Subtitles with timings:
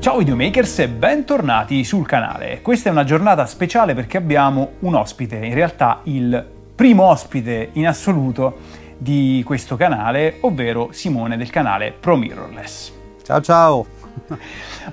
[0.00, 2.62] Ciao videomakers e bentornati sul canale.
[2.62, 6.42] Questa è una giornata speciale perché abbiamo un ospite, in realtà il
[6.74, 8.60] primo ospite in assoluto
[8.96, 12.92] di questo canale, ovvero Simone del canale Pro Mirrorless.
[13.22, 13.86] Ciao ciao!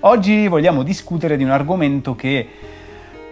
[0.01, 2.45] Oggi vogliamo discutere di un argomento che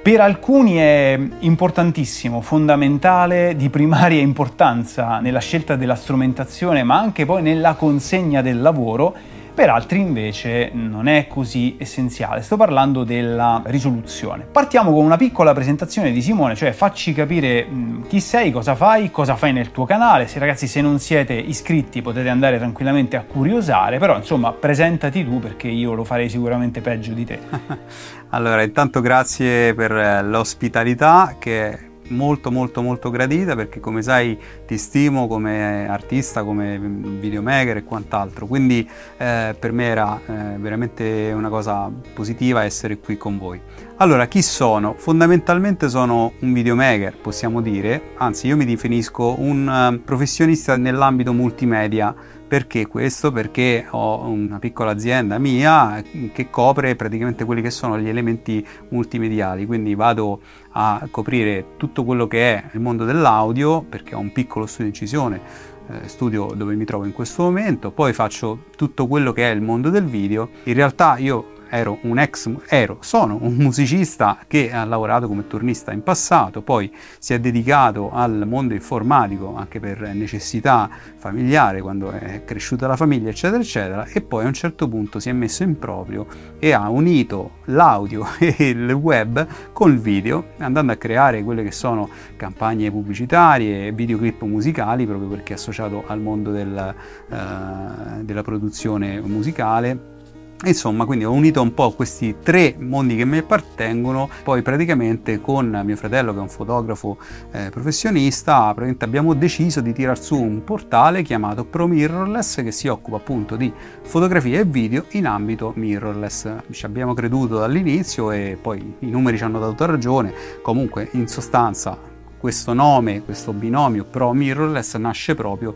[0.01, 7.41] per alcuni è importantissimo, fondamentale, di primaria importanza nella scelta della strumentazione, ma anche poi
[7.41, 12.41] nella consegna del lavoro per altri invece non è così essenziale.
[12.41, 14.43] Sto parlando della risoluzione.
[14.43, 19.09] Partiamo con una piccola presentazione di Simone, cioè facci capire mh, chi sei, cosa fai,
[19.09, 20.27] cosa fai nel tuo canale.
[20.27, 25.39] Se ragazzi se non siete iscritti potete andare tranquillamente a curiosare, però insomma presentati tu
[25.39, 27.39] perché io lo farei sicuramente peggio di te.
[28.31, 35.27] allora, intanto grazie per l'ospitalità che molto molto molto gradita perché come sai ti stimo
[35.27, 41.91] come artista, come videomaker e quant'altro, quindi eh, per me era eh, veramente una cosa
[42.13, 43.59] positiva essere qui con voi.
[43.97, 44.93] Allora, chi sono?
[44.97, 52.13] Fondamentalmente sono un videomaker, possiamo dire, anzi io mi definisco un uh, professionista nell'ambito multimedia
[52.47, 53.31] perché questo?
[53.31, 59.65] Perché ho una piccola azienda mia che copre praticamente quelli che sono gli elementi multimediali,
[59.65, 64.65] quindi vado a coprire tutto quello che è il mondo dell'audio perché ho un piccolo
[64.67, 65.41] studio di incisione,
[65.87, 69.61] eh, studio dove mi trovo in questo momento, poi faccio tutto quello che è il
[69.61, 70.49] mondo del video.
[70.63, 75.91] In realtà io ero un ex, ero, sono un musicista che ha lavorato come turnista
[75.91, 82.43] in passato, poi si è dedicato al mondo informatico anche per necessità familiare quando è
[82.43, 85.77] cresciuta la famiglia eccetera eccetera e poi a un certo punto si è messo in
[85.77, 86.25] proprio
[86.59, 92.09] e ha unito l'audio e il web col video andando a creare quelle che sono
[92.37, 96.95] campagne pubblicitarie, videoclip musicali proprio perché è associato al mondo del,
[97.29, 100.14] uh, della produzione musicale
[100.63, 105.81] Insomma, quindi ho unito un po' questi tre mondi che mi appartengono, poi praticamente con
[105.83, 107.17] mio fratello che è un fotografo
[107.51, 113.17] eh, professionista, abbiamo deciso di tirar su un portale chiamato Pro Mirrorless che si occupa
[113.17, 113.71] appunto di
[114.03, 116.55] fotografia e video in ambito mirrorless.
[116.71, 121.97] Ci abbiamo creduto dall'inizio e poi i numeri ci hanno dato ragione, comunque in sostanza
[122.37, 125.75] questo nome, questo binomio Pro Mirrorless nasce proprio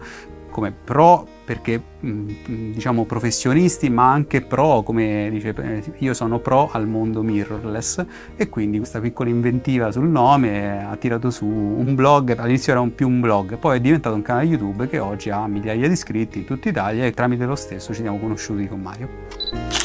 [0.59, 2.29] come pro perché mm,
[2.73, 8.05] diciamo professionisti ma anche pro come dice eh, io sono pro al mondo mirrorless
[8.35, 12.93] e quindi questa piccola inventiva sul nome ha tirato su un blog all'inizio era un
[12.93, 16.39] più un blog poi è diventato un canale youtube che oggi ha migliaia di iscritti
[16.39, 19.78] in tutta Italia e tramite lo stesso ci siamo conosciuti con Mario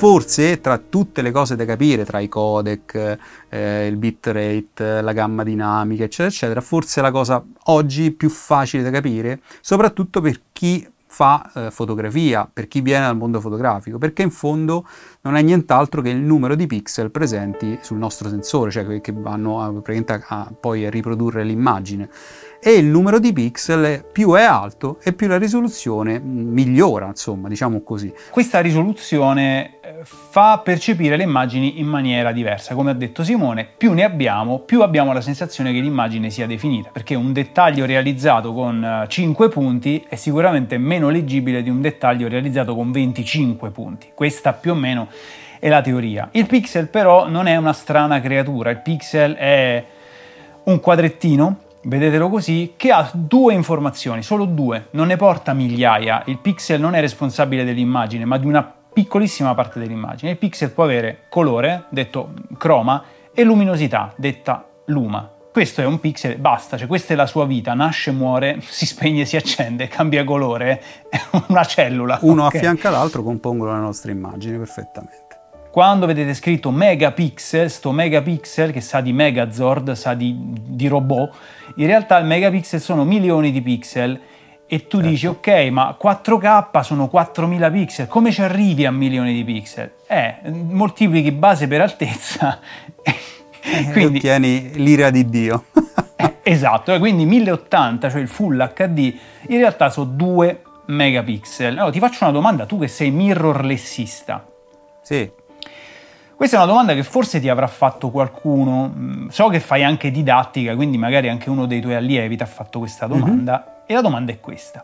[0.00, 3.18] Forse tra tutte le cose da capire, tra i codec,
[3.50, 8.88] eh, il bitrate, la gamma dinamica, eccetera, eccetera, forse la cosa oggi più facile da
[8.88, 14.30] capire, soprattutto per chi fa eh, fotografia, per chi viene dal mondo fotografico, perché in
[14.30, 14.86] fondo
[15.20, 19.60] non è nient'altro che il numero di pixel presenti sul nostro sensore, cioè che vanno
[19.60, 22.08] a, a, a poi a riprodurre l'immagine
[22.62, 27.80] e il numero di pixel più è alto e più la risoluzione migliora, insomma, diciamo
[27.82, 28.12] così.
[28.30, 32.74] Questa risoluzione eh, fa percepire le immagini in maniera diversa.
[32.74, 36.90] Come ha detto Simone, più ne abbiamo, più abbiamo la sensazione che l'immagine sia definita,
[36.92, 42.28] perché un dettaglio realizzato con 5 eh, punti è sicuramente meno leggibile di un dettaglio
[42.28, 44.10] realizzato con 25 punti.
[44.12, 45.08] Questa più o meno
[45.58, 46.28] è la teoria.
[46.32, 49.84] Il pixel però non è una strana creatura, il pixel è
[50.64, 56.22] un quadrettino vedetelo così, che ha due informazioni, solo due, non ne porta migliaia.
[56.26, 60.32] Il pixel non è responsabile dell'immagine, ma di una piccolissima parte dell'immagine.
[60.32, 65.30] Il pixel può avere colore, detto croma, e luminosità, detta luma.
[65.52, 69.24] Questo è un pixel, basta, cioè questa è la sua vita, nasce, muore, si spegne,
[69.24, 70.80] si accende, cambia colore,
[71.10, 72.18] è una cellula.
[72.22, 72.58] Uno okay.
[72.58, 75.29] affianca l'altro, compongono la nostra immagine perfettamente.
[75.70, 81.32] Quando vedete scritto megapixel, sto megapixel che sa di megazord, sa di, di robot,
[81.76, 84.20] in realtà il megapixel sono milioni di pixel
[84.66, 85.08] e tu certo.
[85.08, 89.92] dici ok ma 4K sono 4000 pixel, come ci arrivi a milioni di pixel?
[90.08, 92.58] Eh, moltiplichi base per altezza
[93.62, 95.66] e quindi ottieni l'ira di Dio.
[96.16, 99.14] eh, esatto, quindi 1080, cioè il full HD,
[99.48, 101.76] in realtà sono 2 megapixel.
[101.76, 104.44] Allora ti faccio una domanda, tu che sei mirrorlessista.
[105.02, 105.38] Sì.
[106.40, 108.90] Questa è una domanda che forse ti avrà fatto qualcuno.
[108.96, 112.46] Mm, So che fai anche didattica, quindi magari anche uno dei tuoi allievi ti ha
[112.46, 113.82] fatto questa domanda.
[113.84, 114.82] E la domanda è questa.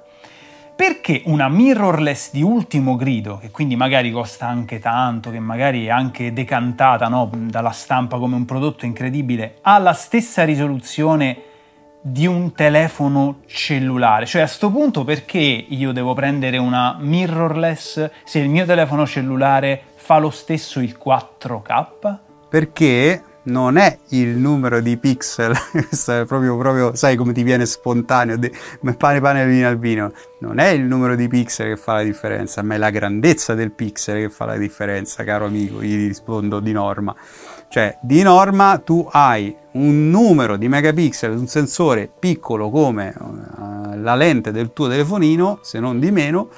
[0.76, 5.88] Perché una mirrorless di ultimo grido, che quindi magari costa anche tanto, che magari è
[5.88, 11.38] anche decantata no, dalla stampa come un prodotto incredibile, ha la stessa risoluzione
[12.02, 14.26] di un telefono cellulare?
[14.26, 19.82] Cioè a sto punto perché io devo prendere una mirrorless se il mio telefono cellulare
[20.06, 22.18] fa lo stesso il 4K?
[22.48, 27.66] Perché non è il numero di pixel, questo è proprio, proprio, sai come ti viene
[27.66, 28.52] spontaneo, de,
[28.96, 32.62] pane pane vino al vino, non è il numero di pixel che fa la differenza,
[32.62, 36.70] ma è la grandezza del pixel che fa la differenza, caro amico, gli rispondo di
[36.70, 37.12] norma.
[37.68, 44.14] Cioè, di norma tu hai un numero di megapixel, un sensore piccolo come uh, la
[44.14, 46.48] lente del tuo telefonino, se non di meno,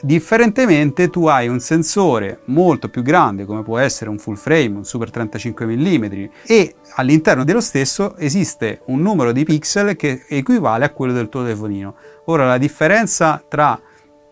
[0.00, 4.84] Differentemente tu hai un sensore molto più grande come può essere un full frame, un
[4.84, 6.04] super 35 mm
[6.46, 11.42] e all'interno dello stesso esiste un numero di pixel che equivale a quello del tuo
[11.42, 11.96] telefonino.
[12.26, 13.80] Ora la differenza tra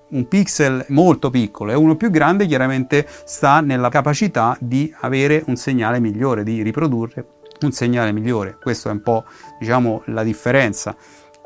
[0.08, 5.56] un pixel molto piccolo e uno più grande chiaramente sta nella capacità di avere un
[5.56, 7.26] segnale migliore, di riprodurre
[7.62, 8.58] un segnale migliore.
[8.60, 9.24] Questa è un po'
[9.58, 10.94] diciamo la differenza.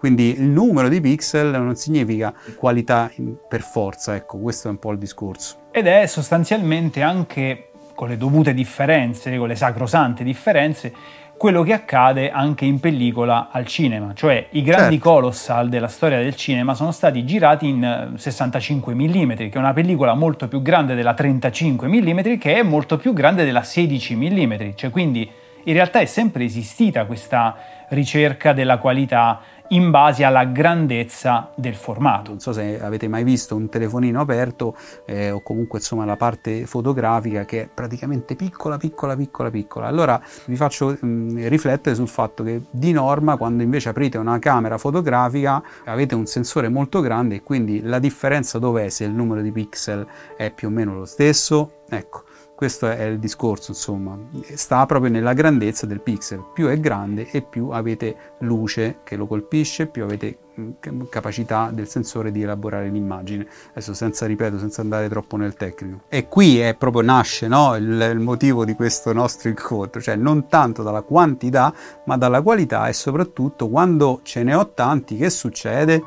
[0.01, 3.11] Quindi il numero di pixel non significa qualità
[3.47, 5.69] per forza, ecco, questo è un po' il discorso.
[5.71, 10.91] Ed è sostanzialmente anche con le dovute differenze, con le sacrosante differenze,
[11.37, 15.11] quello che accade anche in pellicola al cinema, cioè i grandi certo.
[15.11, 20.15] colossal della storia del cinema sono stati girati in 65 mm, che è una pellicola
[20.15, 24.89] molto più grande della 35 mm, che è molto più grande della 16 mm, cioè
[24.89, 25.31] quindi
[25.65, 27.57] in realtà è sempre esistita questa
[27.91, 29.41] ricerca della qualità
[29.73, 32.31] in base alla grandezza del formato.
[32.31, 36.67] Non so se avete mai visto un telefonino aperto eh, o comunque insomma la parte
[36.67, 39.87] fotografica che è praticamente piccola, piccola, piccola, piccola.
[39.87, 44.39] Allora vi faccio mh, mm, riflettere sul fatto che di norma quando invece aprite una
[44.39, 49.41] camera fotografica avete un sensore molto grande e quindi la differenza dov'è se il numero
[49.41, 50.07] di pixel
[50.37, 51.83] è più o meno lo stesso?
[51.89, 52.25] Ecco,
[52.61, 54.19] questo è il discorso, insomma,
[54.55, 56.45] sta proprio nella grandezza del pixel.
[56.53, 61.89] Più è grande e più avete luce che lo colpisce, più avete mm, capacità del
[61.89, 63.47] sensore di elaborare l'immagine.
[63.71, 66.03] Adesso senza, ripeto, senza andare troppo nel tecnico.
[66.11, 70.47] E qui è proprio nasce no, il, il motivo di questo nostro incontro, cioè non
[70.47, 71.73] tanto dalla quantità,
[72.05, 76.03] ma dalla qualità e soprattutto quando ce ne ho tanti, che succede?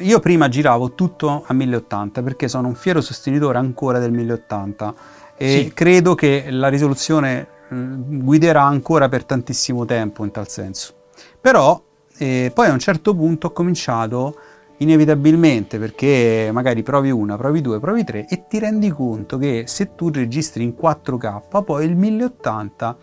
[0.00, 5.48] Io prima giravo tutto a 1080 perché sono un fiero sostenitore ancora del 1080 e
[5.48, 5.72] sì.
[5.72, 10.94] credo che la risoluzione mm, guiderà ancora per tantissimo tempo in tal senso.
[11.40, 11.82] Però
[12.18, 14.36] eh, poi a un certo punto ho cominciato
[14.78, 19.94] inevitabilmente perché magari provi una, provi due, provi tre e ti rendi conto che se
[19.94, 22.96] tu registri in 4K poi il 1080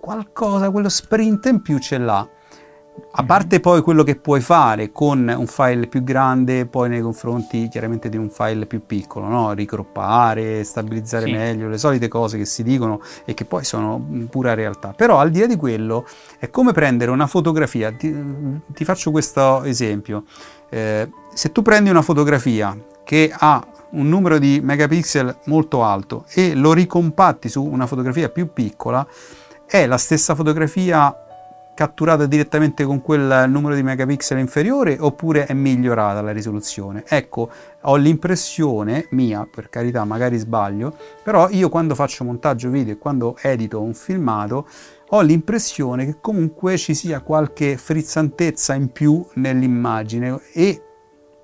[0.00, 2.28] qualcosa, quello sprint in più ce l'ha
[3.16, 7.68] a parte poi quello che puoi fare con un file più grande, poi nei confronti
[7.68, 9.52] chiaramente di un file più piccolo, no?
[9.52, 11.32] ricroppare, stabilizzare sì.
[11.32, 14.92] meglio, le solite cose che si dicono e che poi sono pura realtà.
[14.96, 16.06] Però al di là di quello
[16.38, 18.12] è come prendere una fotografia, ti,
[18.72, 20.24] ti faccio questo esempio,
[20.70, 26.54] eh, se tu prendi una fotografia che ha un numero di megapixel molto alto e
[26.54, 29.06] lo ricompatti su una fotografia più piccola,
[29.66, 31.23] è la stessa fotografia
[31.74, 37.04] catturata direttamente con quel numero di megapixel inferiore oppure è migliorata la risoluzione?
[37.06, 37.50] Ecco,
[37.82, 43.36] ho l'impressione mia, per carità, magari sbaglio, però io quando faccio montaggio video e quando
[43.40, 44.66] edito un filmato
[45.10, 50.82] ho l'impressione che comunque ci sia qualche frizzantezza in più nell'immagine e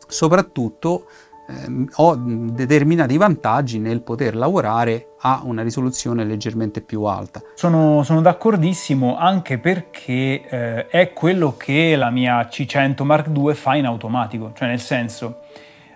[0.07, 1.07] soprattutto
[1.51, 7.43] eh, ho determinati vantaggi nel poter lavorare a una risoluzione leggermente più alta.
[7.55, 13.75] Sono, sono d'accordissimo anche perché eh, è quello che la mia C100 Mark II fa
[13.75, 15.41] in automatico, cioè nel senso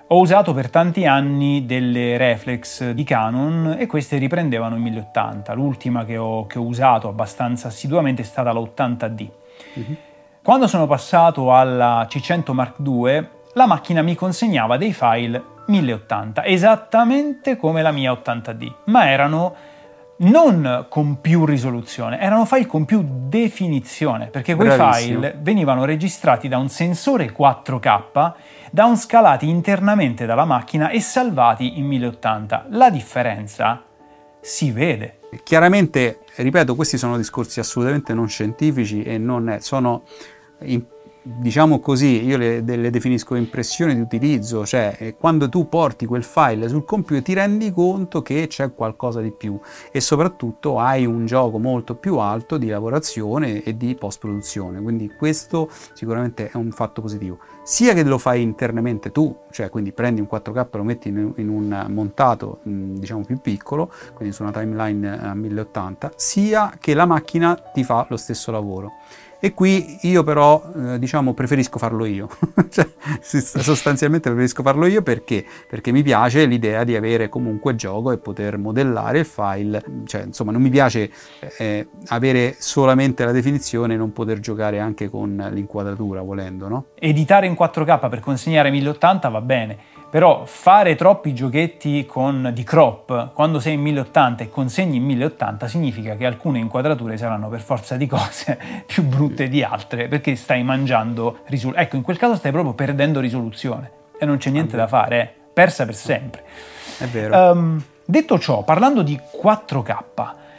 [0.07, 5.55] ho usato per tanti anni delle reflex di Canon e queste riprendevano i 1080.
[5.55, 9.29] L'ultima che ho, che ho usato abbastanza assiduamente è stata la 80D.
[9.79, 9.95] Mm-hmm.
[10.43, 17.57] Quando sono passato alla C100 Mark II la macchina mi consegnava dei file 1080, esattamente
[17.57, 19.55] come la mia 80D, ma erano
[20.17, 25.21] non con più risoluzione, erano file con più definizione, perché quei Bravissimo.
[25.21, 28.33] file venivano registrati da un sensore 4K,
[28.71, 32.67] downscalati internamente dalla macchina e salvati in 1080.
[32.71, 33.83] La differenza
[34.41, 35.21] si vede.
[35.43, 40.05] Chiaramente, ripeto, questi sono discorsi assolutamente non scientifici e non sono
[40.61, 40.85] in
[41.27, 46.23] diciamo così, io le, le, definisco impressioni di utilizzo, cioè eh, quando tu porti quel
[46.23, 49.59] file sul computer ti rendi conto che c'è qualcosa di più
[49.91, 55.15] e soprattutto hai un gioco molto più alto di lavorazione e di post produzione, quindi
[55.17, 57.39] questo sicuramente è un fatto positivo.
[57.63, 61.33] Sia che lo fai internamente tu, cioè quindi prendi un 4K e lo metti in,
[61.37, 67.07] in un montato diciamo più piccolo, quindi su una timeline a 1080, sia che la
[67.07, 68.93] macchina ti fa lo stesso lavoro.
[69.45, 72.31] E qui io però, eh, diciamo, preferisco farlo io.
[72.71, 72.89] cioè,
[73.21, 75.45] sostanzialmente preferisco farlo io perché?
[75.69, 79.85] Perché mi piace l'idea di avere comunque gioco e poter modellare il file.
[80.07, 81.11] Cioè, insomma, non mi piace
[81.59, 86.87] eh, avere solamente la definizione e non poter giocare anche con l'inquadratura, volendo, no?
[86.95, 89.79] Editare in 4K per consegnare 1080 va bene
[90.15, 95.67] però fare troppi giochetti con, di crop quando sei in 1080 e consegni in 1080
[95.67, 98.57] significa che alcune inquadrature saranno per forza di cose
[98.87, 101.85] più brutte di altre perché stai mangiando risoluzione.
[101.85, 105.29] Ecco, in quel caso stai proprio perdendo risoluzione e non c'è niente da fare, eh?
[105.53, 106.45] persa per sempre.
[106.97, 107.51] È vero.
[107.51, 109.97] Um, detto ciò, parlando di 4K,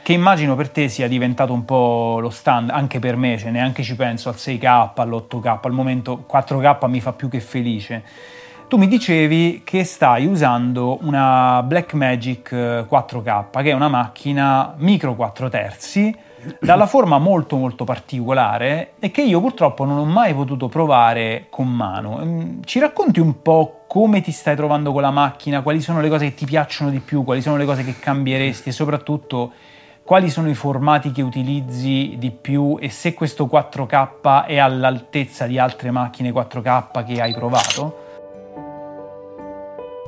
[0.03, 3.83] che immagino per te sia diventato un po' lo stand, anche per me, cioè neanche
[3.83, 8.03] ci penso al 6K, all'8K, al momento 4K mi fa più che felice.
[8.67, 12.51] Tu mi dicevi che stai usando una Blackmagic
[12.89, 16.15] 4K, eh, che è una macchina micro 4 terzi,
[16.59, 21.71] dalla forma molto molto particolare e che io purtroppo non ho mai potuto provare con
[21.71, 22.19] mano.
[22.23, 26.09] Mm, ci racconti un po' come ti stai trovando con la macchina, quali sono le
[26.09, 29.53] cose che ti piacciono di più, quali sono le cose che cambieresti e soprattutto
[30.03, 35.59] quali sono i formati che utilizzi di più e se questo 4K è all'altezza di
[35.59, 38.04] altre macchine 4K che hai provato?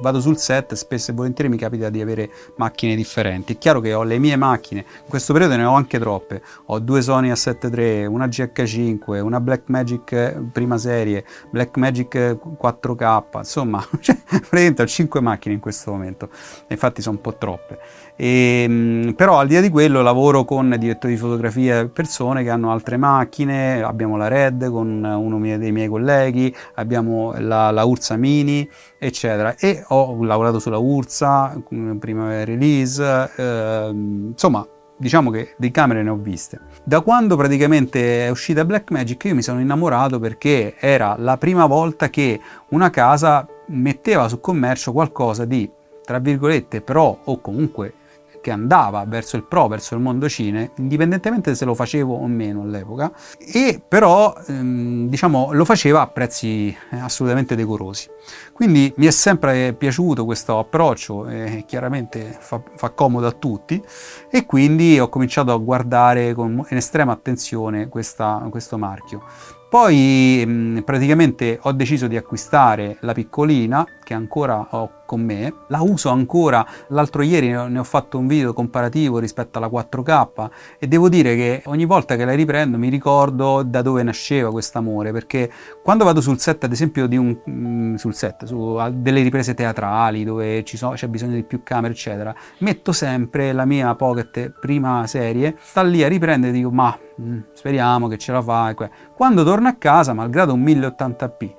[0.02, 3.54] Vado sul set, spesso e volentieri mi capita di avere macchine differenti.
[3.54, 6.42] È chiaro che ho le mie macchine, in questo periodo ne ho anche troppe.
[6.68, 12.16] Ho due Sony A7 III, una GH5, una Blackmagic prima serie, Blackmagic
[12.62, 16.30] 4K, insomma, cioè, praticamente ho 5 macchine in questo momento.
[16.68, 17.80] Infatti sono un po' troppe.
[18.18, 22.50] E, ehm, però al di là di quello lavoro con direttori di fotografia persone che
[22.50, 28.18] hanno altre macchine, abbiamo la Red con uno dei miei colleghi, abbiamo la, la Ursa
[28.18, 29.56] Mini, eccetera.
[29.56, 31.56] E ho lavorato sulla Ursa,
[32.00, 34.68] prima release, eh, insomma
[35.00, 36.60] diciamo che di camere ne ho viste.
[36.84, 42.10] Da quando praticamente è uscita Blackmagic io mi sono innamorato perché era la prima volta
[42.10, 45.70] che una casa metteva su commercio qualcosa di
[46.04, 47.94] tra virgolette pro o comunque
[48.42, 52.62] che andava verso il pro, verso il mondo cine, indipendentemente se lo facevo o meno
[52.62, 58.10] all'epoca, e però ehm, diciamo lo faceva a prezzi eh, assolutamente decorosi.
[58.54, 63.82] Quindi mi è sempre piaciuto questo approccio, eh, chiaramente fa, fa, comodo a tutti,
[64.30, 69.24] e quindi ho cominciato a guardare con estrema attenzione questa, questo marchio.
[69.70, 75.82] Poi mh, praticamente ho deciso di acquistare la piccolina che ancora ho con me, la
[75.82, 81.10] uso ancora, l'altro ieri ne ho fatto un video comparativo rispetto alla 4K e devo
[81.10, 85.50] dire che ogni volta che la riprendo mi ricordo da dove nasceva questo amore, perché
[85.82, 90.24] quando vado sul set ad esempio di un, mh, sul set, su delle riprese teatrali
[90.24, 95.56] dove so, c'è bisogno di più camere eccetera, metto sempre la mia Pocket prima serie,
[95.62, 98.76] sta lì a riprendere e dico ma mh, speriamo che ce la fa.
[99.16, 101.56] Quando torno a casa, malgrado un 1080p,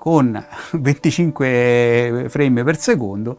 [0.00, 0.42] con
[0.72, 3.38] 25 frame per secondo,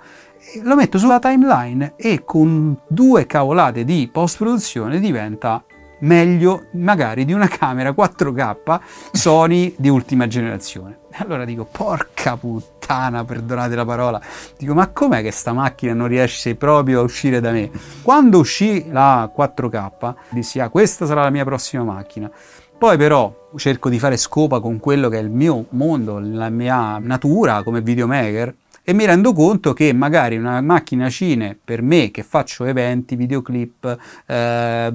[0.62, 5.64] lo metto sulla timeline e con due cavolate di post produzione diventa
[6.02, 8.80] meglio magari di una camera 4K
[9.12, 11.00] Sony di ultima generazione.
[11.14, 14.22] Allora dico, porca puttana, perdonate la parola,
[14.56, 17.72] dico, ma com'è che sta macchina non riesce proprio a uscire da me?
[18.04, 22.30] Quando uscì la 4K, dissi, ah, questa sarà la mia prossima macchina.
[22.78, 26.98] Poi però cerco di fare scopa con quello che è il mio mondo, la mia
[27.00, 28.54] natura come videomaker
[28.84, 33.98] e mi rendo conto che magari una macchina cine per me che faccio eventi, videoclip,
[34.26, 34.94] eh,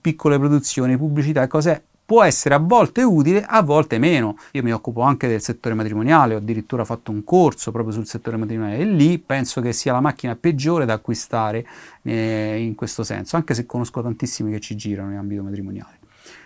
[0.00, 4.36] piccole produzioni, pubblicità e cose può essere a volte utile, a volte meno.
[4.52, 8.36] Io mi occupo anche del settore matrimoniale, ho addirittura fatto un corso proprio sul settore
[8.36, 11.66] matrimoniale e lì penso che sia la macchina peggiore da acquistare
[12.02, 16.02] eh, in questo senso, anche se conosco tantissimi che ci girano in ambito matrimoniale.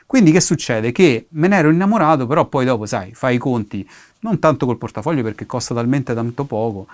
[0.09, 0.91] Quindi che succede?
[0.91, 3.87] Che me ne ero innamorato, però poi dopo, sai, fai i conti
[4.21, 6.87] non tanto col portafoglio perché costa talmente tanto poco,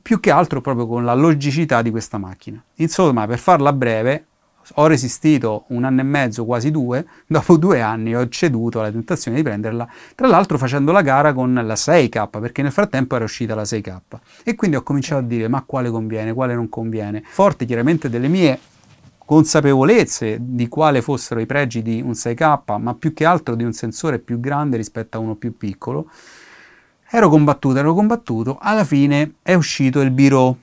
[0.00, 2.58] più che altro proprio con la logicità di questa macchina.
[2.76, 4.24] Insomma, per farla breve,
[4.76, 9.36] ho resistito un anno e mezzo, quasi due, dopo due anni ho ceduto alla tentazione
[9.36, 13.54] di prenderla, tra l'altro facendo la gara con la 6K, perché nel frattempo era uscita
[13.54, 14.00] la 6K.
[14.42, 17.22] E quindi ho cominciato a dire ma quale conviene, quale non conviene.
[17.28, 18.58] Forte chiaramente delle mie
[19.28, 23.74] consapevolezze di quale fossero i pregi di un 6K, ma più che altro di un
[23.74, 26.10] sensore più grande rispetto a uno più piccolo,
[27.10, 30.56] ero combattuto, ero combattuto, alla fine è uscito il Biro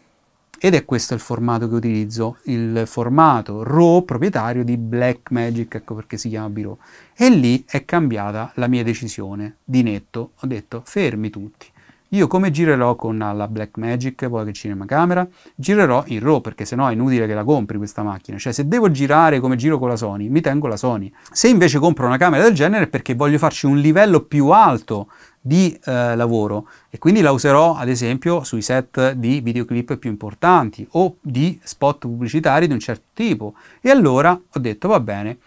[0.57, 6.17] ed è questo il formato che utilizzo, il formato RAW proprietario di Blackmagic, ecco perché
[6.17, 6.79] si chiama Biro.
[7.15, 11.67] E lì è cambiata la mia decisione di netto, ho detto fermi tutti.
[12.09, 16.87] Io come girerò con la Blackmagic, poi che cinema camera, girerò in RAW perché sennò
[16.87, 18.37] è inutile che la compri questa macchina.
[18.37, 21.11] Cioè se devo girare come giro con la Sony, mi tengo la Sony.
[21.31, 25.07] Se invece compro una camera del genere è perché voglio farci un livello più alto
[25.45, 30.87] di eh, lavoro e quindi la userò ad esempio sui set di videoclip più importanti
[30.93, 35.37] o di spot pubblicitari di un certo tipo e allora ho detto va bene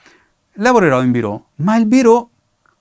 [0.53, 2.31] lavorerò in biro ma il biro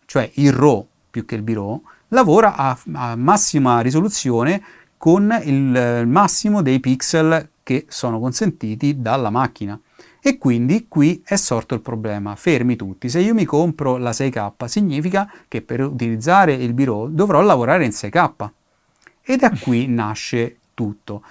[0.05, 4.64] cioè il RAW più che il biro lavora a, a massima risoluzione
[4.98, 9.80] con il, il massimo dei pixel che sono consentiti dalla macchina
[10.22, 14.66] e quindi qui è sorto il problema, fermi tutti, se io mi compro la 6K
[14.66, 18.50] significa che per utilizzare il Biro dovrò lavorare in 6K.
[19.22, 21.24] E da qui nasce tutto.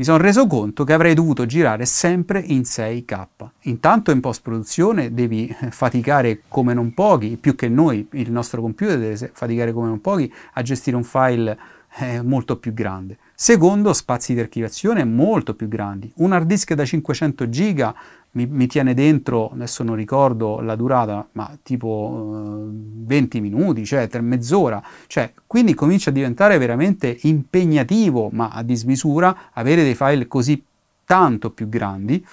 [0.00, 3.26] Mi sono reso conto che avrei dovuto girare sempre in 6K.
[3.64, 9.30] Intanto in post-produzione devi faticare come non pochi, più che noi, il nostro computer deve
[9.34, 11.58] faticare come non pochi a gestire un file
[11.98, 13.18] eh, molto più grande.
[13.34, 16.10] Secondo, spazi di archiviazione molto più grandi.
[16.16, 17.94] Un hard disk da 500 giga
[18.32, 24.08] mi, mi, tiene dentro, adesso non ricordo la durata, ma tipo eh, 20 minuti, cioè
[24.08, 30.28] per mezz'ora, cioè, quindi comincia a diventare veramente impegnativo, ma a dismisura, avere dei file
[30.28, 30.62] così
[31.04, 32.24] tanto più grandi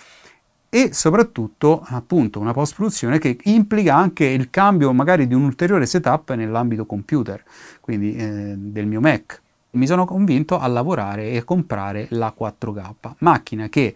[0.69, 5.85] e soprattutto appunto una post produzione che implica anche il cambio magari di un ulteriore
[5.85, 7.43] setup nell'ambito computer,
[7.81, 9.41] quindi eh, del mio Mac.
[9.71, 13.95] Mi sono convinto a lavorare e comprare la 4K, macchina che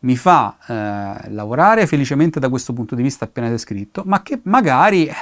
[0.00, 5.06] mi fa eh, lavorare felicemente da questo punto di vista appena descritto, ma che magari
[5.06, 5.14] eh,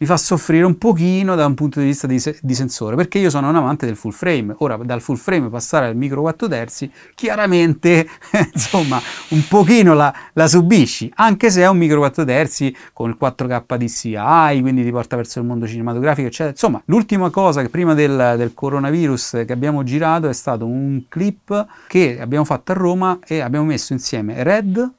[0.00, 3.18] mi fa soffrire un pochino da un punto di vista di, se- di, sensore, perché
[3.18, 4.54] io sono un amante del full frame.
[4.58, 8.08] Ora, dal full frame passare al micro 4 terzi, chiaramente,
[8.52, 9.00] insomma,
[9.30, 13.76] un pochino la, la, subisci, anche se è un micro 4 terzi con il 4K
[13.76, 16.50] DCI, quindi ti porta verso il mondo cinematografico, eccetera.
[16.50, 21.66] Insomma, l'ultima cosa che prima del, del coronavirus che abbiamo girato è stato un clip
[21.88, 24.92] che abbiamo fatto a Roma e abbiamo messo insieme Red,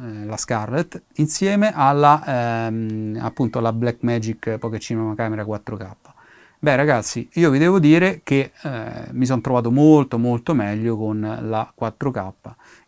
[0.00, 6.12] eh, la Scarlett, insieme alla, ehm, appunto alla Blackmagic Pocket Cinema Camera 4K.
[6.64, 11.20] Beh ragazzi, io vi devo dire che eh, mi sono trovato molto molto meglio con
[11.20, 12.32] la 4K.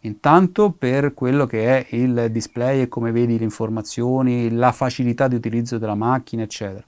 [0.00, 5.34] Intanto per quello che è il display e come vedi le informazioni, la facilità di
[5.34, 6.84] utilizzo della macchina, eccetera.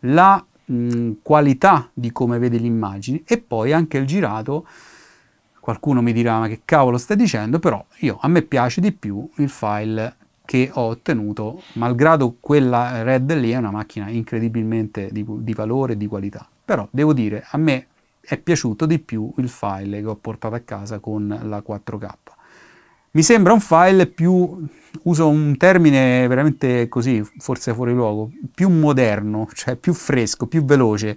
[0.00, 4.66] La mh, qualità di come vedi le immagini e poi anche il girato
[5.64, 9.26] Qualcuno mi dirà ma che cavolo stai dicendo, però io, a me piace di più
[9.36, 15.54] il file che ho ottenuto, malgrado quella Red lì è una macchina incredibilmente di, di
[15.54, 16.46] valore e di qualità.
[16.62, 17.86] Però devo dire, a me
[18.20, 22.10] è piaciuto di più il file che ho portato a casa con la 4K.
[23.12, 24.66] Mi sembra un file più,
[25.04, 31.16] uso un termine veramente così, forse fuori luogo, più moderno, cioè più fresco, più veloce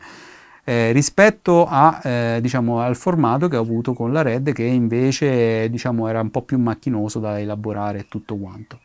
[0.68, 5.70] eh, rispetto a, eh, diciamo, al formato che ho avuto con la Red che invece
[5.70, 8.82] diciamo, era un po' più macchinoso da elaborare e tutto quanto.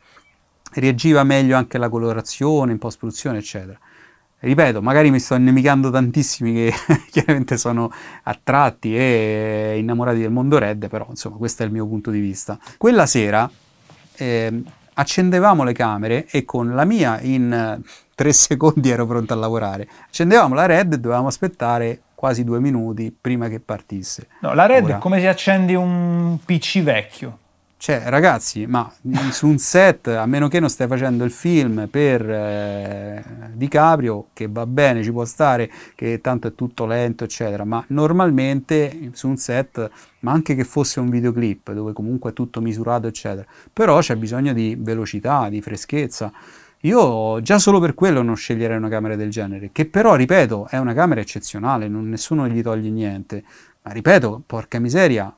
[0.74, 3.76] Reagiva meglio anche la colorazione in post-produzione, eccetera.
[4.38, 6.72] Ripeto, magari mi sto innemicando tantissimi che
[7.10, 7.90] chiaramente sono
[8.22, 12.60] attratti e innamorati del mondo Red, però insomma questo è il mio punto di vista.
[12.78, 13.50] Quella sera
[14.14, 14.62] eh,
[14.94, 17.80] accendevamo le camere e con la mia in
[18.14, 19.88] tre secondi ero pronto a lavorare.
[20.06, 24.28] Accendevamo la red e dovevamo aspettare quasi due minuti prima che partisse.
[24.40, 27.38] No, la red Ora, è come se accendi un PC vecchio.
[27.82, 28.88] Cioè, ragazzi, ma
[29.32, 34.46] su un set, a meno che non stai facendo il film per eh, DiCaprio, che
[34.48, 39.36] va bene, ci può stare, che tanto è tutto lento, eccetera, ma normalmente su un
[39.36, 39.90] set,
[40.20, 44.52] ma anche che fosse un videoclip, dove comunque è tutto misurato, eccetera, però c'è bisogno
[44.52, 46.30] di velocità, di freschezza.
[46.82, 50.78] Io già solo per quello non sceglierei una camera del genere, che però, ripeto, è
[50.78, 53.42] una camera eccezionale, non, nessuno gli toglie niente.
[53.82, 55.34] Ma ripeto, porca miseria,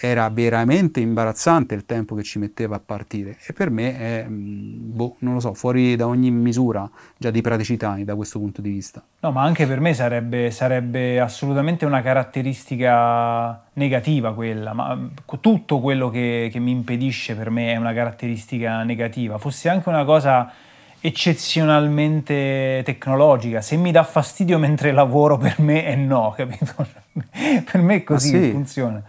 [0.00, 4.94] era veramente imbarazzante il tempo che ci metteva a partire e per me è, mm,
[4.94, 8.70] boh, non lo so, fuori da ogni misura già di praticità da questo punto di
[8.70, 9.02] vista.
[9.20, 15.06] No, ma anche per me sarebbe, sarebbe assolutamente una caratteristica negativa quella, ma mm,
[15.40, 20.04] tutto quello che, che mi impedisce per me è una caratteristica negativa, fosse anche una
[20.04, 20.50] cosa
[21.00, 23.60] eccezionalmente tecnologica.
[23.60, 26.74] Se mi dà fastidio mentre lavoro, per me è no, capito?
[27.70, 28.50] per me è così ah, sì.
[28.50, 29.02] funziona.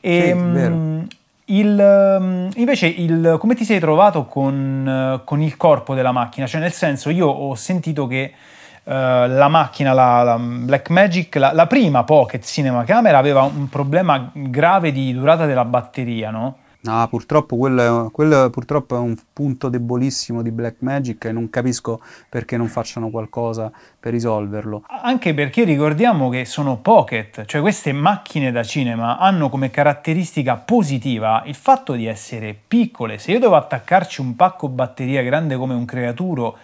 [0.00, 1.06] E, sì, mh,
[1.46, 6.46] il, ehm, invece, il, come ti sei trovato con, con, il corpo della macchina?
[6.46, 8.32] Cioè, nel senso, io ho sentito che
[8.84, 14.30] uh, la macchina, la, la Blackmagic, la, la, prima Pocket Cinema Camera aveva un problema
[14.32, 16.56] grave di durata della batteria, no?
[16.84, 22.56] No, purtroppo quello, quello purtroppo è un punto debolissimo di Blackmagic e non capisco perché
[22.56, 24.82] non facciano qualcosa per risolverlo.
[24.88, 31.44] Anche perché ricordiamo che sono pocket, cioè queste macchine da cinema hanno come caratteristica positiva
[31.46, 33.18] il fatto di essere piccole.
[33.18, 36.56] Se io devo attaccarci un pacco batteria grande come un creaturo,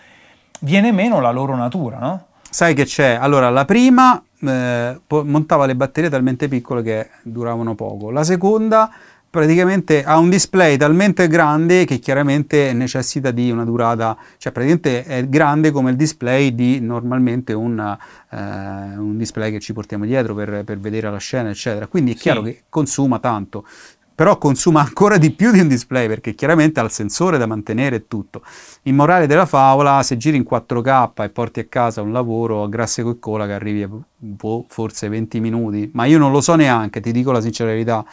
[0.60, 2.26] viene meno la loro natura, no?
[2.50, 3.16] Sai che c'è?
[3.20, 8.10] Allora, la prima eh, montava le batterie talmente piccole che duravano poco.
[8.10, 8.90] La seconda
[9.30, 15.28] praticamente ha un display talmente grande che chiaramente necessita di una durata, cioè praticamente è
[15.28, 20.64] grande come il display di normalmente un, eh, un display che ci portiamo dietro per,
[20.64, 21.86] per, vedere la scena, eccetera.
[21.86, 22.52] Quindi è chiaro sì.
[22.52, 23.66] che consuma tanto,
[24.14, 27.96] però consuma ancora di più di un display perché chiaramente ha il sensore da mantenere
[27.96, 28.42] e tutto.
[28.82, 32.68] Il morale della favola, se giri in 4K e porti a casa un lavoro a
[32.68, 36.54] grasse e cola che arrivi a boh, forse 20 minuti, ma io non lo so
[36.54, 38.04] neanche, ti dico la sincerità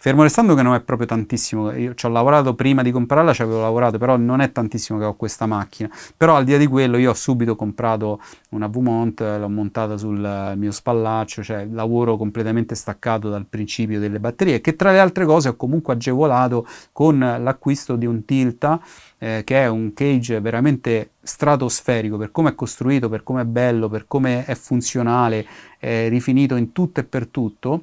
[0.00, 3.42] Fermo restando che non è proprio tantissimo, io ci ho lavorato prima di comprarla, ci
[3.42, 5.90] avevo lavorato, però non è tantissimo che ho questa macchina.
[6.16, 10.54] Però al di là di quello io ho subito comprato una V-Mount, l'ho montata sul
[10.56, 15.48] mio spallaccio, cioè lavoro completamente staccato dal principio delle batterie, che tra le altre cose
[15.48, 18.80] ho comunque agevolato con l'acquisto di un Tilta,
[19.18, 23.88] eh, che è un cage veramente stratosferico per come è costruito, per come è bello,
[23.88, 25.44] per come è funzionale,
[25.76, 27.82] è rifinito in tutto e per tutto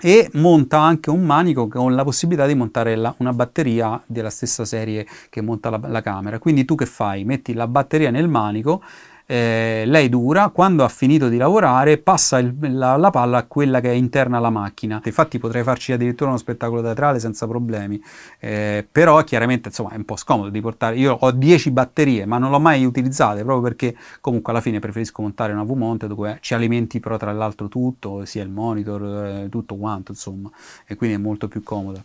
[0.00, 4.64] e monta anche un manico con la possibilità di montare la, una batteria della stessa
[4.64, 6.38] serie che monta la, la camera.
[6.38, 7.24] Quindi tu che fai?
[7.24, 8.82] Metti la batteria nel manico
[9.26, 13.80] eh, lei dura, quando ha finito di lavorare passa il, la, la, palla a quella
[13.80, 15.00] che è interna alla macchina.
[15.02, 18.02] Infatti potrei farci addirittura uno spettacolo teatrale senza problemi,
[18.38, 22.38] eh, però chiaramente insomma è un po' scomodo di portare, io ho 10 batterie ma
[22.38, 26.54] non l'ho mai utilizzate proprio perché comunque alla fine preferisco montare una V-Mount dove ci
[26.54, 30.50] alimenti però tra l'altro tutto, sia il monitor, eh, tutto quanto insomma,
[30.86, 32.02] e quindi è molto più comoda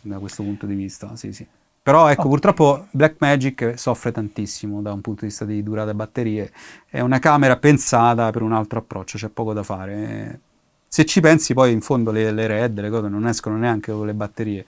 [0.00, 1.46] da questo punto di vista, sì sì.
[1.84, 2.28] Però ecco, oh.
[2.30, 6.50] purtroppo Blackmagic soffre tantissimo da un punto di vista di durata batterie.
[6.88, 10.40] È una camera pensata per un altro approccio, c'è poco da fare.
[10.88, 14.06] Se ci pensi poi in fondo le, le RED, le cose non escono neanche con
[14.06, 14.64] le batterie.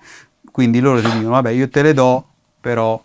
[0.53, 2.23] Quindi loro ti dicono, vabbè, io te le do,
[2.61, 3.03] però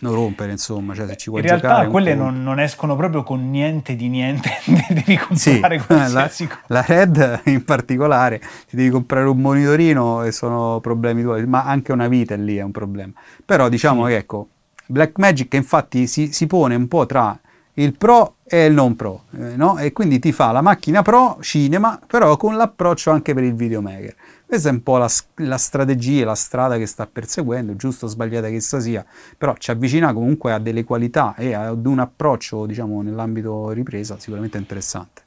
[0.00, 3.50] non rompere, insomma, cioè se ci vuoi In realtà quelle non, non, escono proprio con
[3.50, 4.50] niente di niente,
[4.88, 10.32] devi comprare sì, qualsiasi la, la Red in particolare, ti devi comprare un monitorino e
[10.32, 13.12] sono problemi tuoi, ma anche una vita lì è un problema.
[13.44, 14.10] Però diciamo sì.
[14.10, 14.48] che ecco,
[14.86, 17.38] Blackmagic infatti si, si pone un po' tra
[17.74, 19.78] il pro e il non pro, eh, no?
[19.78, 24.14] E quindi ti fa la macchina pro cinema, però con l'approccio anche per il videomaker.
[24.50, 28.48] Questa è un po' la, la, strategia, la strada che sta perseguendo, giusto o sbagliata
[28.48, 29.06] che essa sia,
[29.38, 34.58] però ci avvicina comunque a delle qualità e ad un approccio, diciamo, nell'ambito ripresa sicuramente
[34.58, 35.22] interessante.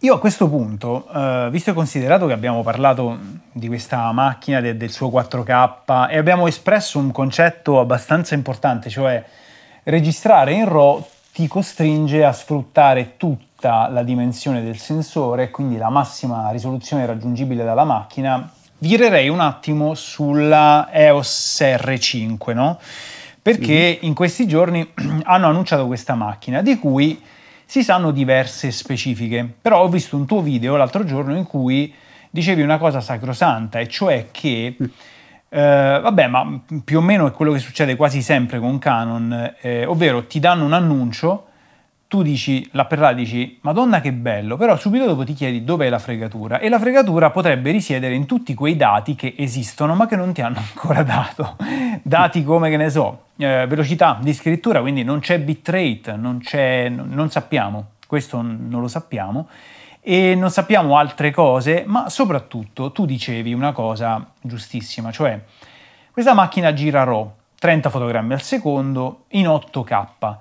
[0.00, 3.16] Io a questo punto, eh, visto e considerato che abbiamo parlato
[3.52, 9.24] di questa macchina, de, del suo 4K e abbiamo espresso un concetto abbastanza importante, cioè
[9.84, 15.88] registrare in RAW ti costringe a sfruttare tutto tutta la dimensione del sensore, quindi la
[15.88, 22.78] massima risoluzione raggiungibile dalla macchina, virerei un attimo sulla EOS R5, no?
[23.40, 24.06] Perché mm.
[24.06, 24.86] in questi giorni
[25.24, 27.22] hanno annunciato questa macchina di cui
[27.64, 31.92] si sanno diverse specifiche, però ho visto un tuo video l'altro giorno in cui
[32.28, 34.84] dicevi una cosa sacrosanta, e cioè che mm.
[35.56, 39.86] Eh, vabbè, ma più o meno è quello che succede quasi sempre con Canon, eh,
[39.86, 41.50] ovvero ti danno un annuncio
[42.06, 45.98] tu dici, la perla dici, madonna che bello, però subito dopo ti chiedi dov'è la
[45.98, 50.32] fregatura e la fregatura potrebbe risiedere in tutti quei dati che esistono ma che non
[50.32, 51.56] ti hanno ancora dato.
[52.02, 56.88] dati come, che ne so, eh, velocità di scrittura, quindi non c'è bitrate, non, c'è,
[56.88, 59.48] non sappiamo, questo non lo sappiamo
[60.00, 65.40] e non sappiamo altre cose, ma soprattutto tu dicevi una cosa giustissima, cioè
[66.12, 70.36] questa macchina gira RAW, 30 fotogrammi al secondo in 8K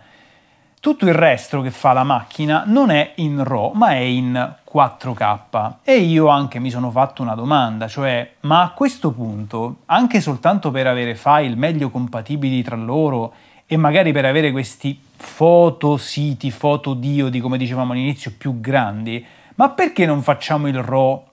[0.83, 5.75] tutto il resto che fa la macchina non è in RAW, ma è in 4K.
[5.81, 10.71] E io anche mi sono fatto una domanda, cioè, ma a questo punto, anche soltanto
[10.71, 13.31] per avere file meglio compatibili tra loro
[13.65, 19.69] e magari per avere questi foto siti, foto diodi, come dicevamo all'inizio, più grandi, ma
[19.69, 21.23] perché non facciamo il RAW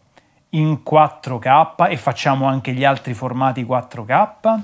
[0.51, 4.61] in 4K e facciamo anche gli altri formati 4K?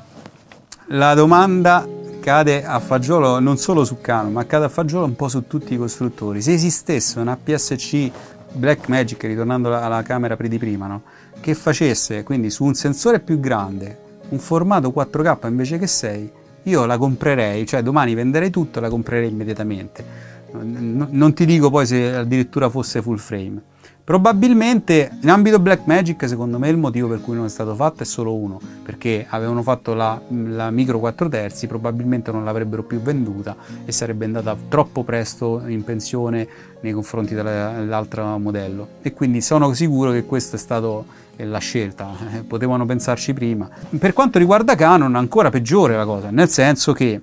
[0.90, 5.28] La domanda cade a fagiolo non solo su Canon, ma cade a fagiolo un po'
[5.28, 6.42] su tutti i costruttori.
[6.42, 8.10] Se esistesse un APS-C
[8.50, 11.02] Blackmagic, ritornando alla camera di prima, no?
[11.38, 13.96] che facesse quindi su un sensore più grande
[14.30, 16.32] un formato 4K invece che 6,
[16.64, 20.04] io la comprerei, cioè domani venderei tutto e la comprerei immediatamente.
[20.50, 23.62] Non ti dico poi se addirittura fosse full frame.
[24.06, 28.06] Probabilmente in ambito Blackmagic secondo me il motivo per cui non è stato fatto è
[28.06, 33.56] solo uno, perché avevano fatto la, la micro 4 terzi, probabilmente non l'avrebbero più venduta
[33.84, 36.46] e sarebbe andata troppo presto in pensione
[36.82, 38.86] nei confronti dell'altro modello.
[39.02, 41.02] E quindi sono sicuro che questa è stata
[41.38, 43.68] la scelta, eh, potevano pensarci prima.
[43.98, 47.20] Per quanto riguarda Canon ancora peggiore la cosa, nel senso che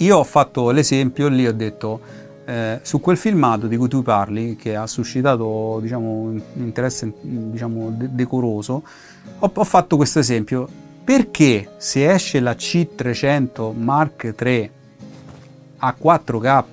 [0.00, 2.00] io ho fatto l'esempio lì ho detto
[2.46, 7.90] eh, su quel filmato di cui tu parli, che ha suscitato diciamo, un interesse diciamo,
[7.90, 8.82] de- decoroso,
[9.38, 10.68] ho, ho fatto questo esempio.
[11.04, 14.70] Perché se esce la C300 Mark III
[15.78, 16.64] a 4K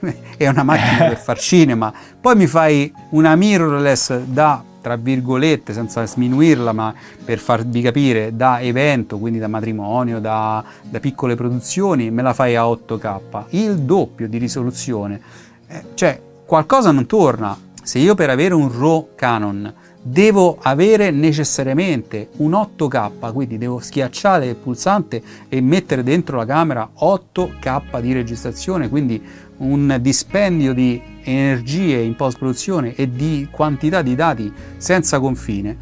[0.36, 6.06] è una macchina per far cinema, poi mi fai una mirrorless da tra virgolette, senza
[6.06, 12.22] sminuirla, ma per farvi capire, da evento, quindi da matrimonio, da, da piccole produzioni, me
[12.22, 15.20] la fai a 8K, il doppio di risoluzione.
[15.66, 17.56] Eh, cioè, qualcosa non torna.
[17.82, 24.46] Se io per avere un RAW Canon devo avere necessariamente un 8K, quindi devo schiacciare
[24.46, 29.22] il pulsante e mettere dentro la camera 8K di registrazione, quindi
[29.58, 35.76] un dispendio di energie in post produzione e di quantità di dati senza confine,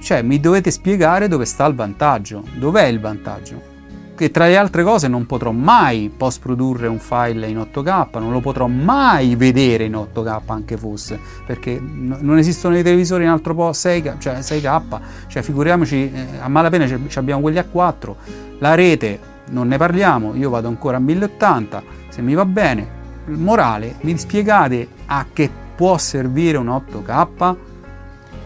[0.00, 3.74] cioè mi dovete spiegare dove sta il vantaggio, dov'è il vantaggio.
[4.16, 8.32] Che tra le altre cose non potrò mai post produrre un file in 8K, non
[8.32, 13.54] lo potrò mai vedere in 8K anche fosse, perché non esistono i televisori in altro
[13.54, 18.16] po' 6K, cioè 6K, cioè figuriamoci eh, a malapena abbiamo quelli a 4,
[18.58, 22.88] la rete non ne parliamo, io vado ancora a 1080, se mi va bene,
[23.26, 27.56] morale, mi spiegate a che può servire un 8K?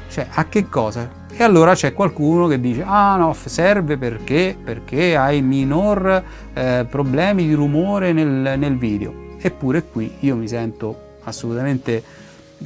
[0.09, 1.19] Cioè, a che cosa?
[1.33, 7.47] E allora c'è qualcuno che dice, ah no, serve perché, perché hai minor eh, problemi
[7.47, 9.29] di rumore nel, nel video.
[9.39, 12.03] Eppure qui io mi sento assolutamente,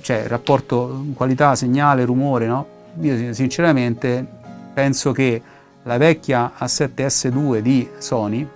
[0.01, 2.67] cioè, rapporto qualità, segnale, rumore, no?
[3.01, 4.27] Io sinceramente
[4.73, 5.41] penso che
[5.83, 8.47] la vecchia A7S2 di Sony,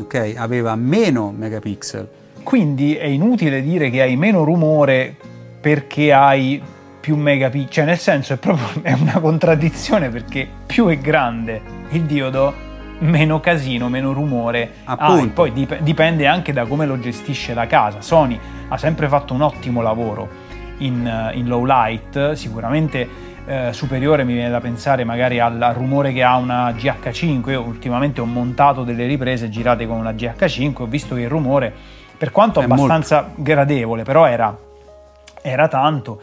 [0.00, 2.08] ok, aveva meno megapixel
[2.46, 5.12] quindi è inutile dire che hai meno rumore
[5.60, 6.62] perché hai
[7.00, 12.02] più megapixel, cioè nel senso è proprio è una contraddizione perché più è grande il
[12.02, 12.54] diodo,
[13.00, 15.32] meno casino, meno rumore Appunto.
[15.32, 18.00] Poi dip- dipende anche da come lo gestisce la casa.
[18.00, 20.28] Sony ha sempre fatto un ottimo lavoro
[20.78, 23.08] in, in low light, sicuramente
[23.44, 27.50] eh, superiore mi viene da pensare magari al rumore che ha una GH5.
[27.50, 31.95] Io ultimamente ho montato delle riprese girate con una GH5, ho visto che il rumore
[32.16, 33.42] per quanto abbastanza molto.
[33.42, 34.56] gradevole, però era,
[35.42, 36.20] era tanto.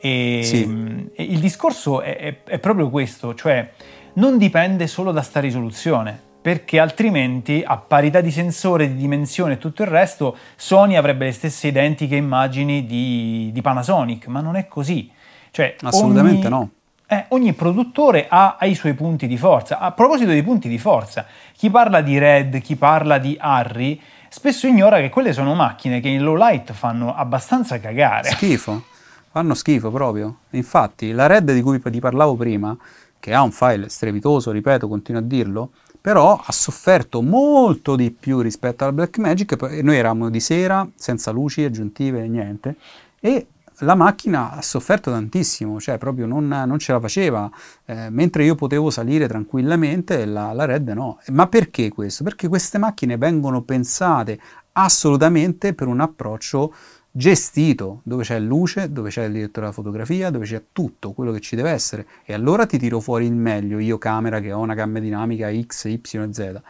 [0.00, 1.10] E, sì.
[1.14, 3.70] e, il discorso è, è, è proprio questo, cioè
[4.14, 9.58] non dipende solo da sta risoluzione, perché altrimenti a parità di sensore, di dimensione e
[9.58, 14.66] tutto il resto, Sony avrebbe le stesse identiche immagini di, di Panasonic, ma non è
[14.66, 15.10] così.
[15.52, 16.70] Cioè, Assolutamente ogni, no.
[17.06, 19.78] Eh, ogni produttore ha, ha, i suoi punti di forza.
[19.78, 21.26] A proposito dei punti di forza,
[21.56, 24.00] chi parla di Red, chi parla di Harry,
[24.32, 28.30] spesso ignora che quelle sono macchine che in low light fanno abbastanza cagare.
[28.30, 28.82] Schifo,
[29.30, 30.38] fanno schifo proprio.
[30.50, 32.74] Infatti la Red di cui ti parlavo prima,
[33.20, 38.40] che ha un file strepitoso, ripeto, continuo a dirlo, però ha sofferto molto di più
[38.40, 42.76] rispetto alla Blackmagic, noi eravamo di sera, senza luci aggiuntive, niente,
[43.20, 43.46] e
[43.82, 47.50] la macchina ha sofferto tantissimo, cioè proprio non, non ce la faceva,
[47.84, 51.18] eh, mentre io potevo salire tranquillamente, la, la Red no.
[51.28, 52.24] Ma perché questo?
[52.24, 54.40] Perché queste macchine vengono pensate
[54.72, 56.72] assolutamente per un approccio
[57.14, 61.40] gestito, dove c'è luce, dove c'è il direttore della fotografia, dove c'è tutto quello che
[61.40, 64.74] ci deve essere e allora ti tiro fuori il meglio, io camera che ho una
[64.74, 66.62] gamma dinamica X, Y Z.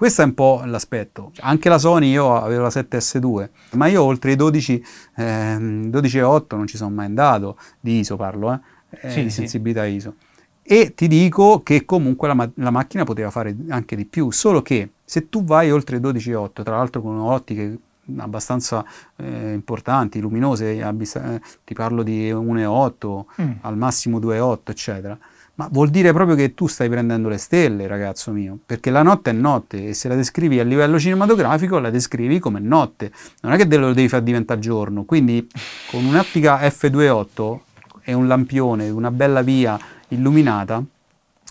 [0.00, 1.30] Questo è un po' l'aspetto.
[1.40, 4.82] Anche la Sony io avevo la 7S2, ma io oltre i 12,
[5.16, 8.50] eh, 12,8 non ci sono mai andato, di ISO parlo,
[8.88, 9.90] eh, eh sì, di sensibilità sì.
[9.90, 10.14] ISO.
[10.62, 14.62] E ti dico che comunque la, ma- la, macchina poteva fare anche di più, solo
[14.62, 17.76] che se tu vai oltre i 12,8, tra l'altro con ottiche
[18.16, 18.82] abbastanza
[19.16, 23.50] eh, importanti, luminose, eh, ti parlo di 1,8, mm.
[23.60, 25.18] al massimo 2,8, eccetera,
[25.60, 29.28] ma vuol dire proprio che tu stai prendendo le stelle, ragazzo mio, perché la notte
[29.28, 33.58] è notte e se la descrivi a livello cinematografico la descrivi come notte, non è
[33.58, 35.46] che lo devi far diventare giorno, quindi
[35.90, 37.58] con un'ottica f2.8
[38.04, 40.82] e un lampione, una bella via illuminata,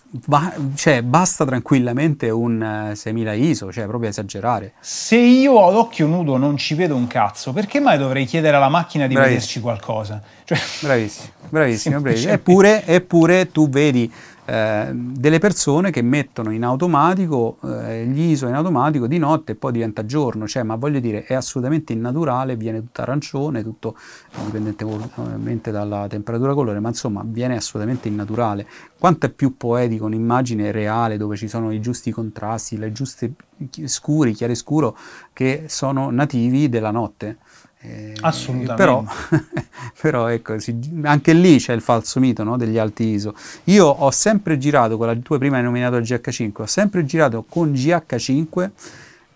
[0.10, 4.74] ba- cioè, basta tranquillamente un 6000 eh, ISO, cioè proprio esagerare.
[4.80, 8.70] Se io ad occhio nudo non ci vedo un cazzo, perché mai dovrei chiedere alla
[8.70, 9.40] macchina di bravissimo.
[9.40, 10.22] vederci qualcosa?
[10.44, 10.58] Cioè...
[10.82, 12.32] Bravissimo, bravissimo, bravissimo.
[12.32, 14.12] Eppure, eppure tu vedi
[14.50, 19.56] eh, delle persone che mettono in automatico eh, gli ISO in automatico di notte e
[19.56, 23.96] poi diventa giorno, cioè, ma voglio dire, è assolutamente innaturale, viene tutto arancione, tutto
[24.40, 28.66] indipendentemente dalla temperatura colore, ma insomma viene assolutamente innaturale.
[28.98, 33.32] Quanto è più poetico un'immagine reale dove ci sono i giusti contrasti, le giuste
[33.86, 34.98] scuri, chiaroscuro
[35.32, 37.38] che sono nativi della notte.
[37.82, 38.76] Eh, Assolutamente.
[38.76, 39.04] Però,
[40.02, 40.56] però ecco,
[41.04, 43.34] anche lì c'è il falso mito no, degli alti ISO.
[43.66, 47.46] Io ho sempre girato, con la, tu prima hai nominato il GH5, ho sempre girato
[47.48, 48.70] con GH5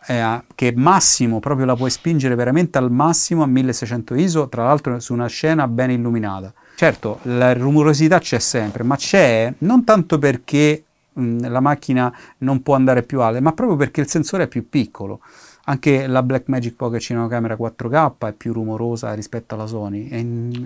[0.08, 5.00] eh, che massimo, proprio la puoi spingere veramente al massimo a 1600 ISO, tra l'altro
[5.00, 6.54] su una scena ben illuminata.
[6.76, 12.76] Certo, la rumorosità c'è sempre, ma c'è non tanto perché mh, la macchina non può
[12.76, 15.22] andare più alta, ma proprio perché il sensore è più piccolo.
[15.66, 20.10] Anche la Blackmagic Pocket Cinemacamera 4K è più rumorosa rispetto alla Sony,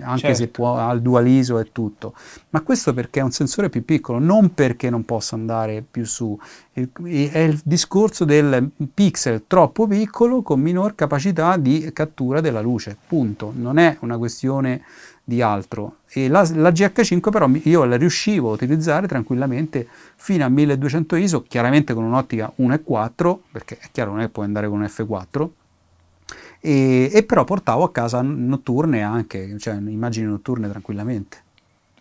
[0.02, 0.36] anche certo.
[0.36, 2.14] se può, ha il dual ISO e tutto.
[2.50, 6.36] Ma questo perché è un sensore più piccolo, non perché non possa andare più su.
[6.72, 6.80] è
[7.38, 13.52] il discorso del pixel troppo piccolo con minor capacità di cattura della luce, punto.
[13.54, 14.82] Non è una questione
[15.22, 15.97] di altro.
[16.10, 21.42] E la, la, GH5 però io la riuscivo a utilizzare tranquillamente fino a 1200 ISO,
[21.42, 25.48] chiaramente con un'ottica 1.4, perché è chiaro non è che puoi andare con un F4,
[26.60, 31.42] e, e, però portavo a casa notturne anche, cioè immagini notturne tranquillamente.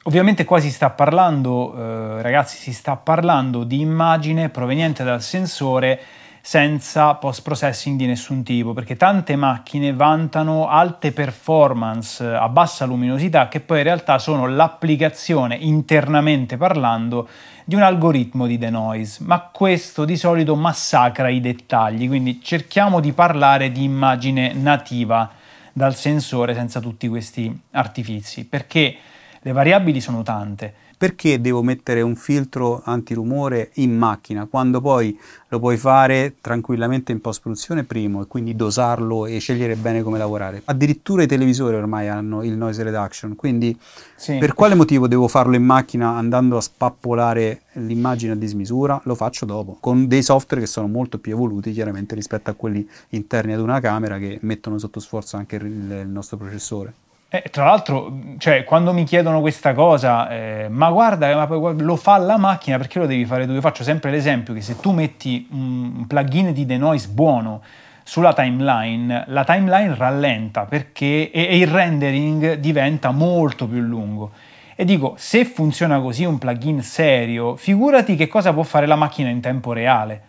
[0.04, 6.00] Ovviamente qua si sta parlando, eh, ragazzi, si sta parlando di immagine proveniente dal sensore
[6.48, 13.50] senza post processing di nessun tipo, perché tante macchine vantano alte performance a bassa luminosità
[13.50, 17.28] che poi in realtà sono l'applicazione internamente parlando
[17.66, 23.12] di un algoritmo di denoise, ma questo di solito massacra i dettagli, quindi cerchiamo di
[23.12, 25.30] parlare di immagine nativa
[25.74, 28.96] dal sensore senza tutti questi artifici, perché
[29.42, 35.18] le variabili sono tante perché devo mettere un filtro antirumore in macchina quando poi
[35.50, 40.18] lo puoi fare tranquillamente in post produzione primo e quindi dosarlo e scegliere bene come
[40.18, 40.62] lavorare.
[40.66, 43.78] Addirittura i televisori ormai hanno il noise reduction, quindi
[44.16, 44.38] sì.
[44.38, 49.00] per quale motivo devo farlo in macchina andando a spappolare l'immagine a dismisura?
[49.04, 52.88] Lo faccio dopo, con dei software che sono molto più evoluti chiaramente rispetto a quelli
[53.10, 56.94] interni ad una camera che mettono sotto sforzo anche il, il nostro processore.
[57.30, 62.18] Eh, tra l'altro, cioè, quando mi chiedono questa cosa, eh, ma guarda, ma lo fa
[62.18, 63.52] la macchina, perché lo devi fare tu?
[63.52, 67.62] Io faccio sempre l'esempio che se tu metti un plugin di denoise buono
[68.04, 74.32] sulla timeline, la timeline rallenta perché, e, e il rendering diventa molto più lungo.
[74.74, 79.28] E dico, se funziona così un plugin serio, figurati che cosa può fare la macchina
[79.28, 80.22] in tempo reale.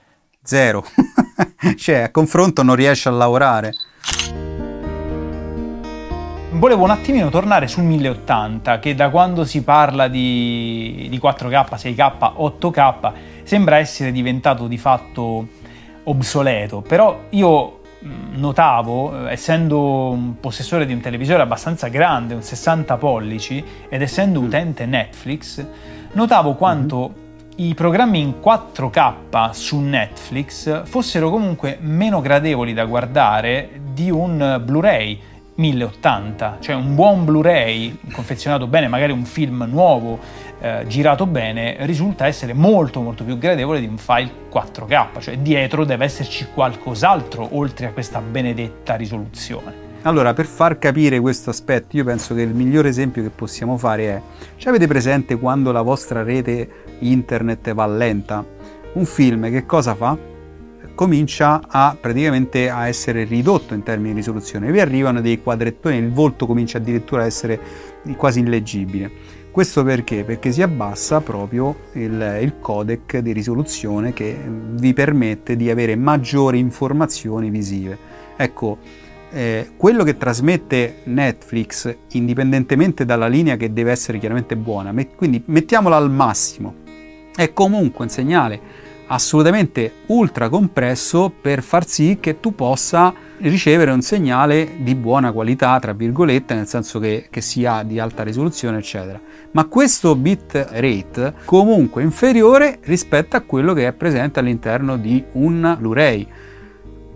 [0.43, 0.85] Zero.
[1.79, 3.73] cioè, a confronto non riesce a lavorare
[6.59, 12.33] volevo un attimino tornare sul 1080, che da quando si parla di, di 4K, 6K,
[12.37, 13.13] 8K,
[13.45, 15.47] sembra essere diventato di fatto
[16.03, 16.81] obsoleto.
[16.81, 17.81] Però io
[18.33, 24.85] notavo, essendo un possessore di un televisore abbastanza grande, un 60 pollici, ed essendo utente
[24.85, 25.65] Netflix,
[26.13, 27.69] notavo quanto mm-hmm.
[27.69, 35.37] i programmi in 4K su Netflix fossero comunque meno gradevoli da guardare di un Blu-ray
[35.59, 40.19] 1080, cioè un buon Blu-ray confezionato bene, magari un film nuovo,
[40.61, 45.85] eh, girato bene, risulta essere molto molto più gradevole di un file 4K, cioè dietro
[45.85, 49.87] deve esserci qualcos'altro oltre a questa benedetta risoluzione.
[50.03, 54.05] Allora, per far capire questo aspetto, io penso che il migliore esempio che possiamo fare
[54.05, 54.23] è,
[54.57, 56.69] ci avete presente quando la vostra rete
[57.01, 58.45] internet va lenta?
[58.93, 60.17] Un film che cosa fa?
[60.99, 64.73] Comincia a praticamente a essere ridotto in termini di risoluzione.
[64.73, 67.61] Vi arrivano dei quadrettoni, il volto comincia addirittura a essere
[68.17, 69.09] quasi illeggibile.
[69.53, 70.25] Questo perché?
[70.25, 74.37] Perché si abbassa proprio il, il, codec di risoluzione che
[74.73, 77.97] vi permette di avere maggiori informazioni visive.
[78.37, 78.79] Ecco,
[79.31, 85.41] eh, quello che trasmette Netflix, indipendentemente dalla linea che deve essere chiaramente buona, met- quindi
[85.47, 86.75] mettiamola al massimo,
[87.37, 94.01] è comunque un segnale assolutamente ultra compresso per far sì che tu possa ricevere un
[94.01, 99.21] segnale di buona qualità, tra virgolette, nel senso che, che sia di alta risoluzione, eccetera.
[99.53, 105.77] Ma questo bit rate comunque inferiore rispetto a quello che è presente all'interno di un
[105.79, 106.27] Blu-ray.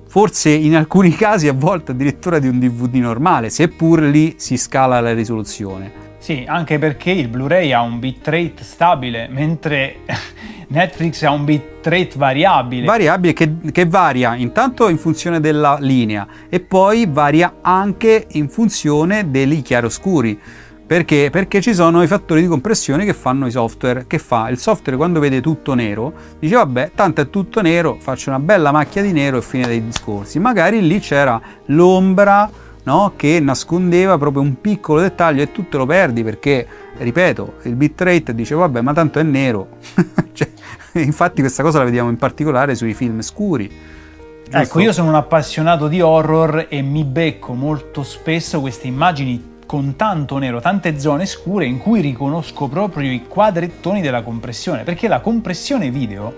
[0.07, 5.01] Forse in alcuni casi a volte addirittura di un DVD normale, seppur lì si scala
[5.01, 9.97] la risoluzione Sì, anche perché il Blu-ray ha un bitrate stabile, mentre
[10.69, 12.87] Netflix ha un bitrate variabile.
[12.87, 19.33] Variabile che, che, varia intanto in funzione della linea e poi varia anche in funzione
[19.33, 20.39] dei chiaroscuri.
[20.87, 21.29] Perché?
[21.29, 24.05] Perché ci sono i fattori di compressione che fanno i software.
[24.07, 24.49] Che fa?
[24.49, 28.71] Il software quando vede tutto nero dice vabbè, tanto è tutto nero, faccio una bella
[28.71, 30.39] macchia di nero e fine dei discorsi.
[30.39, 32.49] Magari lì c'era l'ombra
[32.85, 33.13] no?
[33.17, 36.67] che nascondeva proprio un piccolo dettaglio e tu te lo perdi perché,
[36.97, 39.69] ripeto, il bitrate dice vabbè ma tanto è nero.
[40.33, 40.51] cioè,
[40.95, 43.69] infatti questa cosa la vediamo in particolare sui film scuri.
[44.45, 44.59] Giusto?
[44.59, 49.97] Ecco, io sono un appassionato di horror e mi becco molto spesso queste immagini con
[49.97, 55.21] tanto nero, tante zone scure in cui riconosco proprio i quadrettoni della compressione, perché la
[55.21, 56.35] compressione video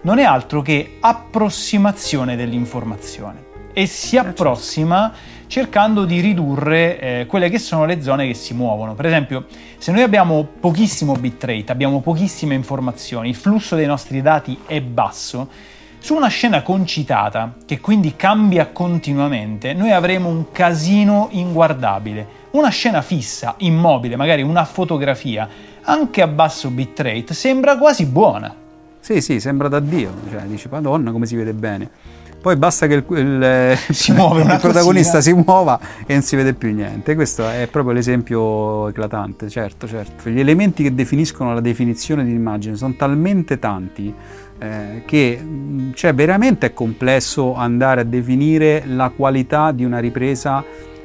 [0.00, 4.42] non è altro che approssimazione dell'informazione e si eh, certo.
[4.42, 5.12] approssima
[5.52, 8.94] cercando di ridurre eh, quelle che sono le zone che si muovono.
[8.94, 9.44] Per esempio,
[9.76, 15.50] se noi abbiamo pochissimo bitrate, abbiamo pochissime informazioni, il flusso dei nostri dati è basso,
[15.98, 22.26] su una scena concitata, che quindi cambia continuamente, noi avremo un casino inguardabile.
[22.52, 25.46] Una scena fissa, immobile, magari una fotografia,
[25.82, 28.54] anche a basso bitrate, sembra quasi buona.
[29.00, 31.90] Sì, sì, sembra da Dio, cioè dici, madonna come si vede bene.
[32.42, 37.14] Poi basta che il, il, il protagonista si muova e non si vede più niente.
[37.14, 40.28] Questo è proprio l'esempio eclatante, certo, certo.
[40.28, 44.12] Gli elementi che definiscono la definizione di un'immagine sono talmente tanti
[44.58, 45.40] eh, che
[45.94, 50.64] cioè, veramente è complesso andare a definire la qualità di una ripresa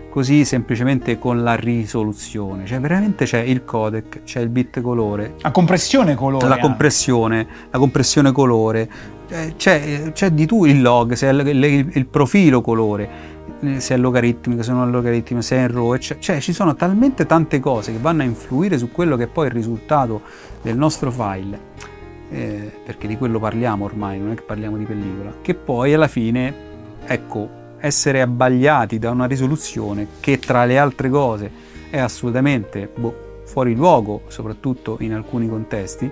[0.10, 2.66] così semplicemente con la risoluzione.
[2.66, 5.36] Cioè veramente c'è il codec, c'è il bit colore.
[5.42, 6.48] La compressione colore.
[6.48, 8.90] La compressione, la compressione colore,
[9.28, 13.10] c'è, c'è, di tu il log, se è il, il, profilo colore,
[13.60, 16.76] eh, se è logaritmico, se non è logaritmico, se è in cioè, cioè ci sono
[16.76, 20.22] talmente tante cose che vanno a influire su quello che è poi il risultato
[20.62, 21.60] del nostro file,
[22.30, 26.08] eh, perché di quello parliamo ormai, non è che parliamo di pellicola, che poi alla
[26.08, 26.54] fine,
[27.06, 27.50] ecco,
[27.80, 31.52] essere abbagliati da una risoluzione che tra le altre cose
[31.90, 36.12] è assolutamente boh, fuori luogo, soprattutto in alcuni contesti,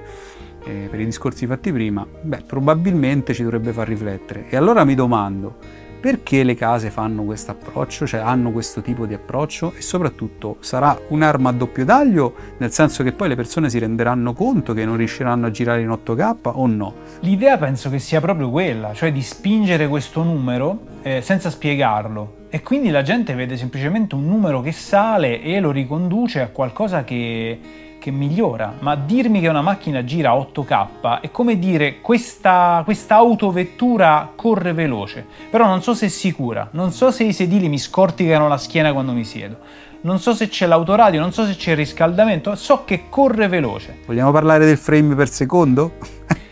[0.66, 4.46] eh, per i discorsi fatti prima, beh, probabilmente ci dovrebbe far riflettere.
[4.50, 9.16] E allora mi domando, perché le case fanno questo approccio, cioè hanno questo tipo di
[9.16, 13.80] approccio e soprattutto sarà un'arma a doppio taglio, nel senso che poi le persone si
[13.80, 16.94] renderanno conto che non riusciranno a girare in 8K o no?
[17.22, 22.62] L'idea penso che sia proprio quella, cioè di spingere questo numero eh, senza spiegarlo e
[22.62, 27.60] quindi la gente vede semplicemente un numero che sale e lo riconduce a qualcosa che
[28.06, 33.16] che migliora, ma dirmi che una macchina gira a 8K è come dire questa, questa
[33.16, 37.80] autovettura corre veloce, però non so se è sicura, non so se i sedili mi
[37.80, 39.58] scorticano la schiena quando mi siedo,
[40.02, 44.02] non so se c'è l'autoradio, non so se c'è il riscaldamento, so che corre veloce.
[44.06, 45.94] Vogliamo parlare del frame per secondo?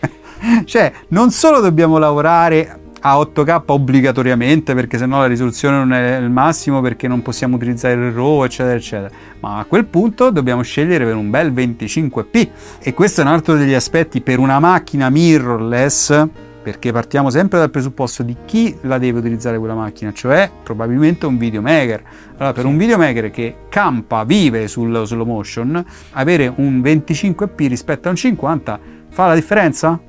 [0.65, 6.29] cioè, non solo dobbiamo lavorare a 8K obbligatoriamente perché sennò la risoluzione non è il
[6.29, 11.03] massimo perché non possiamo utilizzare il RAW eccetera eccetera ma a quel punto dobbiamo scegliere
[11.03, 12.49] per un bel 25p
[12.79, 16.27] e questo è un altro degli aspetti per una macchina mirrorless
[16.63, 21.37] perché partiamo sempre dal presupposto di chi la deve utilizzare quella macchina, cioè probabilmente un
[21.37, 22.01] videomaker.
[22.37, 28.11] Allora, per un videomaker che campa, vive sul slow motion, avere un 25p rispetto a
[28.11, 28.79] un 50
[29.09, 29.99] fa la differenza?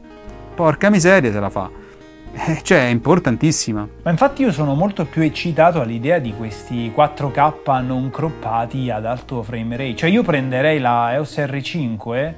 [0.55, 1.82] Porca miseria se la fa.
[2.35, 3.87] Eh, cioè è importantissima.
[4.03, 9.43] Ma infatti io sono molto più eccitato all'idea di questi 4K non croppati ad alto
[9.43, 9.97] frame rate.
[9.97, 12.35] Cioè io prenderei la EOS R5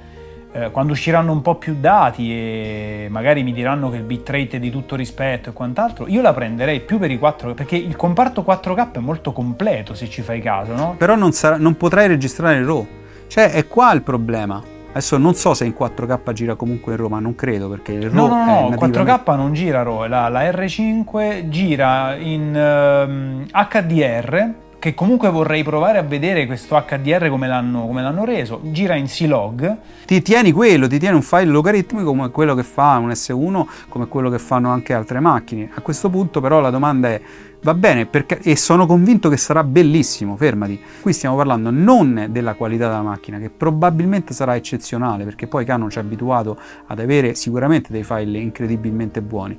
[0.52, 4.58] eh, quando usciranno un po' più dati e magari mi diranno che il bitrate è
[4.58, 8.44] di tutto rispetto e quant'altro, io la prenderei più per i 4K perché il comparto
[8.46, 10.94] 4K è molto completo se ci fai caso, no?
[10.96, 12.86] Però non, sarà, non potrai registrare il RAW.
[13.28, 14.62] Cioè è qua il problema
[14.96, 18.28] Adesso non so se in 4K gira comunque in Roma, non credo perché il RAW
[18.28, 23.46] No, no, no, no 4K non gira RAW, la, la R5 gira in um, ehm,
[23.52, 24.54] HDR
[24.86, 29.06] che comunque vorrei provare a vedere questo HDR come l'hanno, come l'hanno reso, gira in
[29.06, 29.78] C-Log.
[30.06, 34.06] Ti tieni quello, ti tieni un file logaritmico come quello che fa un S1, come
[34.06, 35.70] quello che fanno anche altre macchine.
[35.74, 37.20] A questo punto però la domanda è,
[37.62, 40.80] va bene, perché, e sono convinto che sarà bellissimo, fermati.
[41.00, 45.90] Qui stiamo parlando non della qualità della macchina, che probabilmente sarà eccezionale, perché poi Canon
[45.90, 46.56] ci ha abituato
[46.86, 49.58] ad avere sicuramente dei file incredibilmente buoni,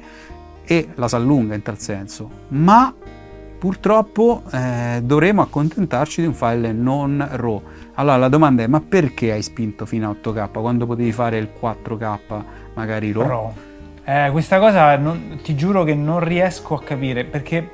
[0.64, 2.94] e la sa lunga in tal senso, ma
[3.58, 7.62] purtroppo eh, dovremo accontentarci di un file non RAW.
[7.96, 11.50] Allora la domanda è: ma perché hai spinto fino a 8K quando potevi fare il
[11.60, 12.20] 4K
[12.74, 13.28] magari RAW?
[13.28, 13.54] RAW.
[14.04, 17.70] Eh, questa cosa non, ti giuro che non riesco a capire perché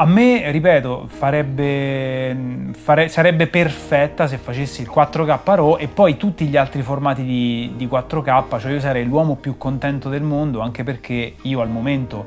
[0.00, 2.34] A me, ripeto, farebbe,
[2.72, 7.74] fare, sarebbe perfetta se facessi il 4K RAW e poi tutti gli altri formati di,
[7.76, 12.24] di 4K, cioè io sarei l'uomo più contento del mondo, anche perché io al momento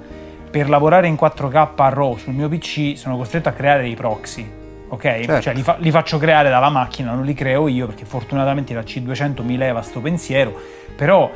[0.54, 4.47] per lavorare in 4K RAW sul mio PC sono costretto a creare dei proxy,
[4.88, 5.01] ok?
[5.01, 5.41] Certo.
[5.41, 8.82] Cioè li, fa, li, faccio creare dalla macchina, non li creo io perché fortunatamente la
[8.82, 10.54] C200 mi leva sto pensiero,
[10.95, 11.32] però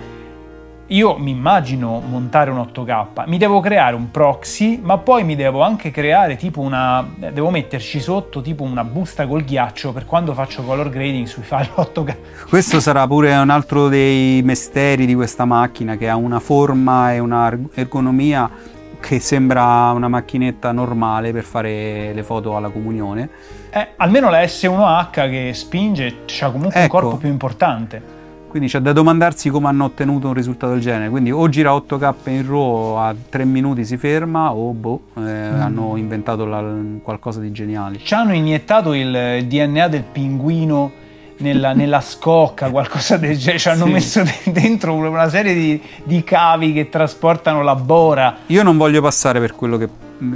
[0.90, 5.64] io mi immagino montare un 8K, mi devo creare un proxy, ma poi mi devo
[5.64, 7.04] anche creare tipo una.
[7.18, 11.70] devo metterci sotto tipo una busta col ghiaccio per quando faccio color grading sui file
[11.76, 12.16] 8K.
[12.50, 17.18] Questo sarà pure un altro dei misteri di questa macchina che ha una forma e
[17.18, 23.30] un'ergonomia che sembra una macchinetta normale per fare le foto alla comunione.
[23.70, 26.96] Eh, almeno la S1H che spinge ha comunque ecco.
[26.96, 28.16] un corpo più importante.
[28.48, 31.10] Quindi c'è da domandarsi come hanno ottenuto un risultato del genere.
[31.10, 35.62] Quindi o gira 8K in RAW a 3 minuti si ferma o boh, eh, mm.
[35.62, 36.64] hanno inventato la,
[37.04, 38.00] qualcosa di geniale.
[38.02, 41.06] Ci hanno iniettato il DNA del pinguino
[41.38, 43.60] nella, nella scocca, qualcosa del genere.
[43.60, 43.92] Ci hanno sì.
[43.92, 48.38] messo dentro una serie di, di, cavi che trasportano la bora.
[48.48, 49.90] Io non voglio passare per quello che,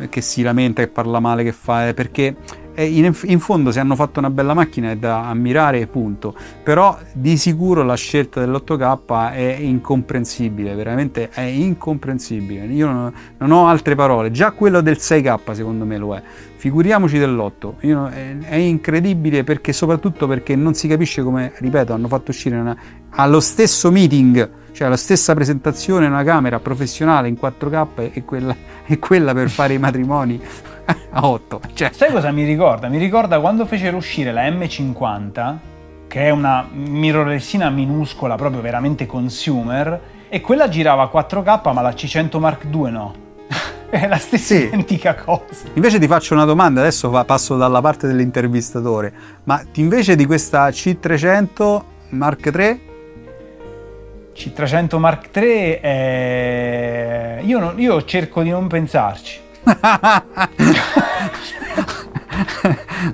[0.10, 2.36] che si lamenta, che parla male, che fa, eh, perché
[2.76, 6.36] in, in, fondo se hanno fatto una bella macchina è da ammirare punto.
[6.64, 12.66] Però di sicuro la scelta dell'8K è incomprensibile veramente è incomprensibile.
[12.66, 14.32] Io non, non ho altre parole.
[14.32, 16.22] Già quello del 6K secondo me lo è.
[16.56, 22.08] Figuriamoci dell'8 io, è, è, incredibile perché soprattutto perché non si capisce come ripeto hanno
[22.08, 22.78] fatto uscire una,
[23.10, 28.56] allo stesso meeting cioè la stessa presentazione una camera professionale in 4K e quella,
[28.86, 30.40] e quella per fare i matrimoni
[31.12, 31.62] a 8.
[31.74, 31.92] Cioè.
[31.94, 32.88] Sai cosa mi ricorda?
[32.88, 35.56] Mi ricorda quando fecero uscire la M50,
[36.08, 41.92] che è una mirrorlessina minuscola, proprio veramente consumer, e quella girava a 4K, ma la
[41.92, 43.14] C100 Mark II no.
[43.90, 44.64] è la stessa sì.
[44.66, 45.68] identica cosa.
[45.74, 49.14] Invece ti faccio una domanda, adesso passo dalla parte dell'intervistatore,
[49.44, 52.90] ma invece di questa C300 Mark III
[54.34, 57.40] C300 Mark III è...
[57.44, 59.40] io, non, io cerco di non pensarci.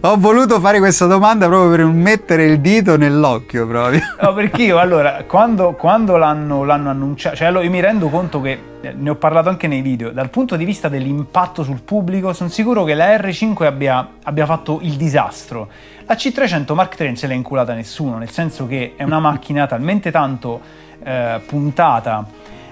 [0.01, 4.01] Ho voluto fare questa domanda proprio per mettere il dito nell'occhio proprio.
[4.21, 8.59] No, perché io allora, quando, quando l'hanno, l'hanno, annunciato, cioè io mi rendo conto che,
[8.81, 12.49] eh, ne ho parlato anche nei video, dal punto di vista dell'impatto sul pubblico, sono
[12.49, 15.69] sicuro che la R5 abbia, abbia fatto il disastro.
[16.05, 19.67] La C300 Mark III non se l'è inculata nessuno, nel senso che è una macchina
[19.67, 20.61] talmente tanto
[21.03, 22.25] eh, puntata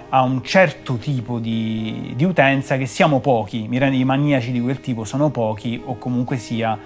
[0.10, 5.04] a un certo tipo di, di, utenza che siamo pochi, i maniaci di quel tipo
[5.04, 6.78] sono pochi o comunque sia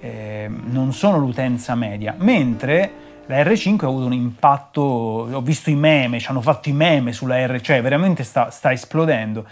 [0.00, 5.74] eh, non sono l'utenza media, mentre la R5 ha avuto un impatto, ho visto i
[5.74, 9.46] meme, ci hanno fatto i meme sulla R, cioè veramente sta, sta esplodendo.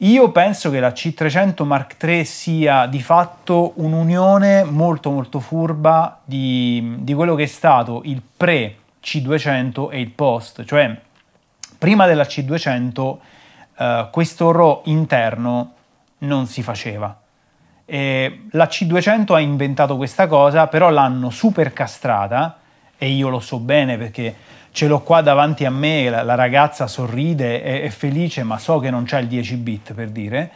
[0.00, 6.96] Io penso che la C300 Mark III sia di fatto un'unione molto molto furba di,
[6.98, 11.04] di quello che è stato il pre C200 e il post, cioè
[11.86, 13.16] prima della C200
[13.78, 15.74] eh, questo RAW interno
[16.18, 17.16] non si faceva.
[17.84, 22.58] E la C200 ha inventato questa cosa, però l'hanno super castrata
[22.98, 24.34] e io lo so bene perché
[24.72, 28.80] ce l'ho qua davanti a me, la, la ragazza sorride, è, è, felice, ma so
[28.80, 30.50] che non c'è il 10 bit per dire.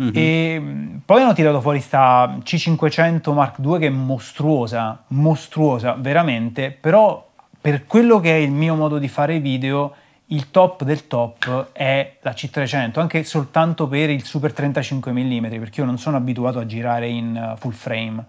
[0.00, 0.12] Mm-hmm.
[0.14, 0.62] E
[1.04, 7.28] poi hanno tirato fuori sta C500 Mark II che è mostruosa, mostruosa veramente, però
[7.60, 9.94] per quello che è il mio modo di fare video,
[10.32, 15.80] il top del top è la C300, anche soltanto per il super 35 mm, perché
[15.80, 18.24] io non sono abituato a girare in uh, full frame.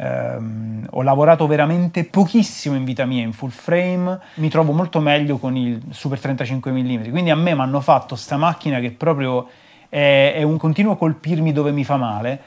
[0.00, 5.38] Um, ho lavorato veramente pochissimo in vita mia in full frame, mi trovo molto meglio
[5.38, 9.48] con il super 35 mm, quindi a me mi hanno fatto sta macchina che proprio
[9.88, 12.40] è, è un continuo colpirmi dove mi fa male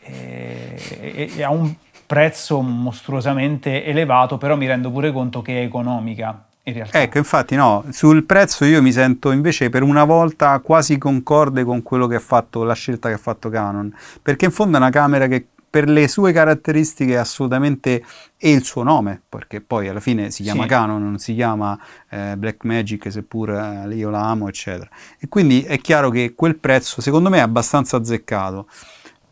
[0.00, 1.72] e, e, ha un
[2.04, 6.47] prezzo mostruosamente elevato, però mi rendo pure conto che è economica.
[6.68, 7.00] In realtà.
[7.00, 11.82] Ecco, infatti no, sul prezzo io mi sento invece per una volta quasi concorde con
[11.82, 14.90] quello che ha fatto, la scelta che ha fatto Canon, perché in fondo è una
[14.90, 18.02] camera che per le sue caratteristiche assolutamente
[18.36, 20.68] e il suo nome, perché poi alla fine si chiama sì.
[20.68, 24.88] Canon, non si chiama eh, Black Magic, seppur eh, io la amo, eccetera.
[25.18, 28.66] E quindi è chiaro che quel prezzo secondo me è abbastanza azzeccato.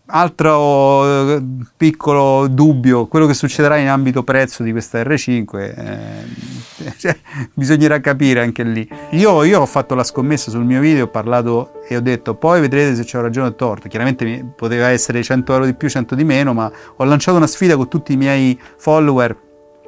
[0.09, 1.43] Altro eh,
[1.77, 7.19] piccolo dubbio, quello che succederà in ambito prezzo di questa R5, eh, cioè,
[7.53, 8.89] bisognerà capire anche lì.
[9.11, 12.61] Io, io, ho fatto la scommessa sul mio video, ho parlato e ho detto poi
[12.61, 13.89] vedrete se ho ragione o torto.
[13.89, 17.75] Chiaramente poteva essere 100 euro di più, 100 di meno, ma ho lanciato una sfida
[17.75, 19.45] con tutti i miei follower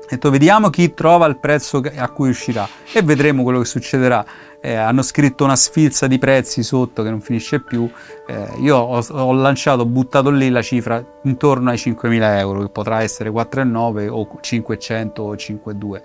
[0.09, 4.25] detto vediamo chi trova il prezzo a cui uscirà e vedremo quello che succederà.
[4.61, 7.89] Eh, hanno scritto una sfilza di prezzi sotto che non finisce più.
[8.27, 12.69] Eh, io ho, ho, lanciato, ho buttato lì la cifra intorno ai 5.000 euro, che
[12.69, 16.01] potrà essere 4,9 o 500 o 5,2.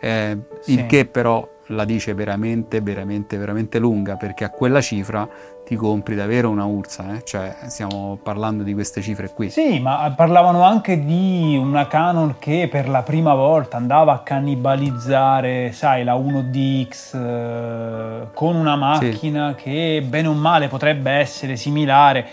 [0.00, 0.72] Eh, sì.
[0.72, 5.28] Il che però la dice veramente, veramente, veramente lunga, perché a quella cifra
[5.64, 7.24] ti compri davvero una Ursa, eh?
[7.24, 9.50] cioè stiamo parlando di queste cifre qui.
[9.50, 15.72] Sì, ma parlavano anche di una Canon che per la prima volta andava a cannibalizzare,
[15.72, 19.62] sai, la 1DX eh, con una macchina sì.
[19.62, 22.26] che bene o male potrebbe essere similare.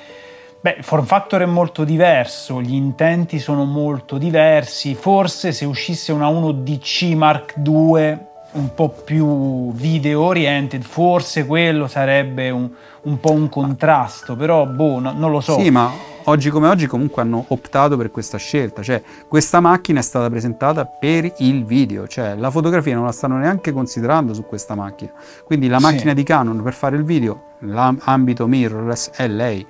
[0.61, 6.11] Beh, il form factor è molto diverso, gli intenti sono molto diversi, forse se uscisse
[6.11, 12.69] una 1DC Mark II un po' più video oriented, forse quello sarebbe un,
[13.03, 15.59] un po' un contrasto, però boh, no, non lo so.
[15.59, 15.91] Sì, ma
[16.25, 20.85] oggi come oggi comunque hanno optato per questa scelta, cioè questa macchina è stata presentata
[20.85, 25.11] per il video, cioè la fotografia non la stanno neanche considerando su questa macchina.
[25.43, 26.15] Quindi la macchina sì.
[26.15, 29.65] di Canon per fare il video, l'ambito mirrorless è lei,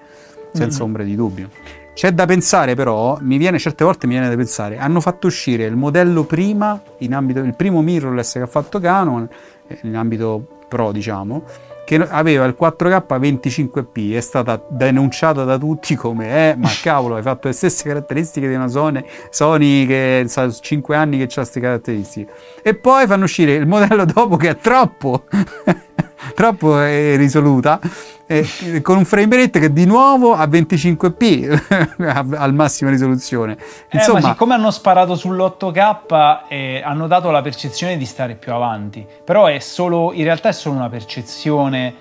[0.53, 0.85] senza mm-hmm.
[0.85, 1.49] ombra di dubbio.
[1.95, 5.63] C'è da pensare però, mi viene certe volte mi viene da pensare, hanno fatto uscire
[5.63, 9.25] il modello prima, in ambito, il primo mirrorless che ha fatto Canon,
[9.65, 11.43] eh, in ambito pro diciamo,
[11.85, 17.21] che aveva il 4K 25p, è stata denunciata da tutti come eh, ma cavolo, hai
[17.21, 21.61] fatto le stesse caratteristiche di una Sony, Sony che sa 5 anni che ha queste
[21.61, 22.29] caratteristiche.
[22.61, 25.23] E poi fanno uscire il modello dopo che è troppo,
[26.35, 27.79] troppo eh, risoluta
[28.27, 33.57] eh, con un frame rate che di nuovo a 25p al massima risoluzione.
[33.91, 38.53] Insomma, eh, ma siccome hanno sparato sull'8K eh, hanno dato la percezione di stare più
[38.53, 41.93] avanti, però è solo, in realtà è solo una percezione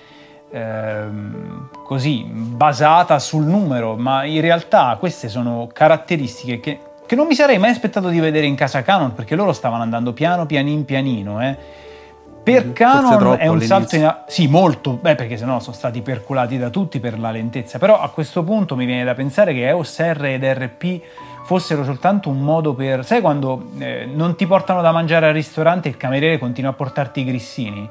[0.50, 7.34] ehm, così basata sul numero, ma in realtà queste sono caratteristiche che, che non mi
[7.34, 11.42] sarei mai aspettato di vedere in casa Canon perché loro stavano andando piano pianin pianino,
[11.42, 11.82] eh
[12.44, 16.58] per Canon è un salto in avanti, sì, molto, beh, perché sennò sono stati perculati
[16.58, 17.78] da tutti per la lentezza.
[17.78, 21.00] Però a questo punto mi viene da pensare che EOS R ed RP
[21.44, 23.02] fossero soltanto un modo per.
[23.04, 26.74] Sai quando eh, non ti portano da mangiare al ristorante e il cameriere continua a
[26.74, 27.88] portarti i grissini?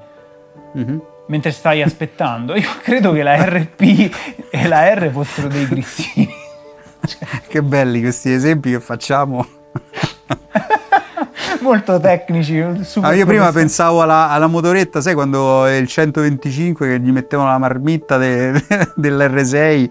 [0.78, 0.97] Mm-hmm.
[1.28, 4.16] Mentre stai aspettando, io credo che la RP
[4.51, 6.30] e la R fossero dei grissini.
[7.49, 9.45] che belli questi esempi che facciamo
[11.62, 12.60] molto tecnici.
[13.01, 17.58] Ah, io prima pensavo alla, alla, motoretta, sai quando il 125 che gli mettevano la
[17.58, 19.89] marmitta de, de, dell'R6.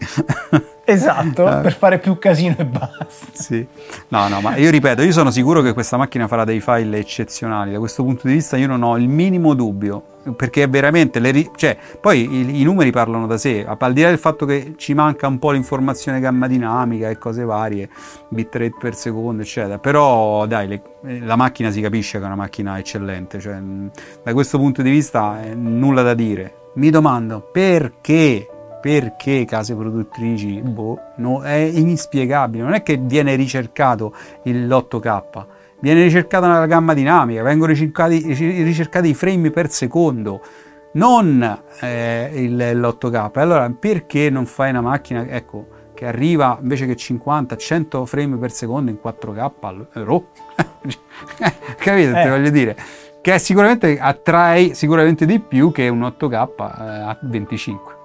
[0.84, 1.60] Esatto, eh.
[1.60, 3.06] per fare più casino e basta.
[3.32, 3.66] Sì.
[4.08, 7.72] No, no, ma io ripeto, io sono sicuro che questa macchina farà dei file eccezionali.
[7.72, 10.02] Da questo punto di vista io non ho il minimo dubbio,
[10.36, 11.20] perché è veramente...
[11.20, 14.74] Le, cioè, poi i, i, numeri parlano da sé, al di là del fatto che
[14.76, 17.88] ci manca un po' l'informazione gamma dinamica e cose varie,
[18.28, 19.78] bitrate per secondo, eccetera.
[19.78, 20.82] Però, dai, le,
[21.20, 23.38] la macchina si capisce che è una macchina eccellente.
[23.38, 23.56] Cioè,
[24.22, 26.56] da questo punto di vista, nulla da dire.
[26.74, 28.46] Mi domando perché
[28.82, 34.12] perché case produttrici, boh, no, è inspiegabile, non è che viene ricercato
[34.42, 35.44] l'8K,
[35.78, 40.40] viene ricercata la gamma dinamica, vengono ricercati, ricercati i frame per secondo,
[40.94, 43.30] non eh, il, l'8K.
[43.38, 48.50] Allora perché non fai una macchina, ecco, che arriva invece che 50, 100 frame per
[48.50, 49.50] secondo in 4K?
[49.92, 50.26] RAW?
[51.78, 52.10] Capite?
[52.10, 52.22] Eh.
[52.24, 52.76] Te voglio dire
[53.20, 58.00] che sicuramente attrae sicuramente di più che un 8K eh, a 25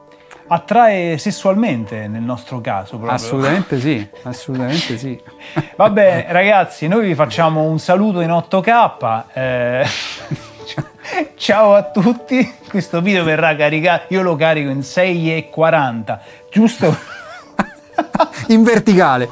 [0.47, 3.11] attrae sessualmente nel nostro caso proprio.
[3.11, 5.19] Assolutamente sì, assolutamente sì.
[5.75, 9.23] Va bene ragazzi, noi vi facciamo un saluto in 8K.
[9.33, 9.87] Eh,
[11.35, 16.19] ciao a tutti, questo video verrà caricato, io lo carico in 6,40,
[16.51, 16.95] giusto?
[18.47, 19.29] in verticale.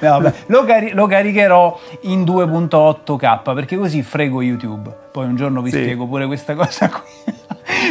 [0.00, 4.94] No, lo, cari- lo, caricherò in 2.8K perché così frego YouTube.
[5.12, 5.78] Poi un giorno vi sì.
[5.78, 7.34] spiego pure questa cosa qui.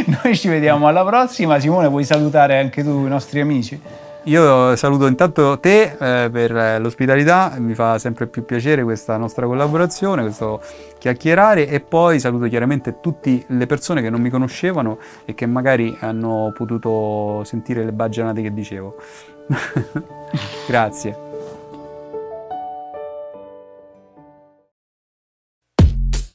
[0.24, 1.60] Noi ci vediamo alla prossima.
[1.60, 3.80] Simone, vuoi salutare anche tu i nostri amici?
[4.24, 10.24] Io saluto intanto te eh, per l'ospitalità, mi fa sempre più piacere questa nostra collaborazione,
[10.24, 10.62] questo
[10.98, 15.96] chiacchierare e poi saluto chiaramente tutte le persone che non mi conoscevano e che magari
[16.02, 18.96] hanno potuto sentire le baggianate che dicevo.
[20.68, 21.29] Grazie.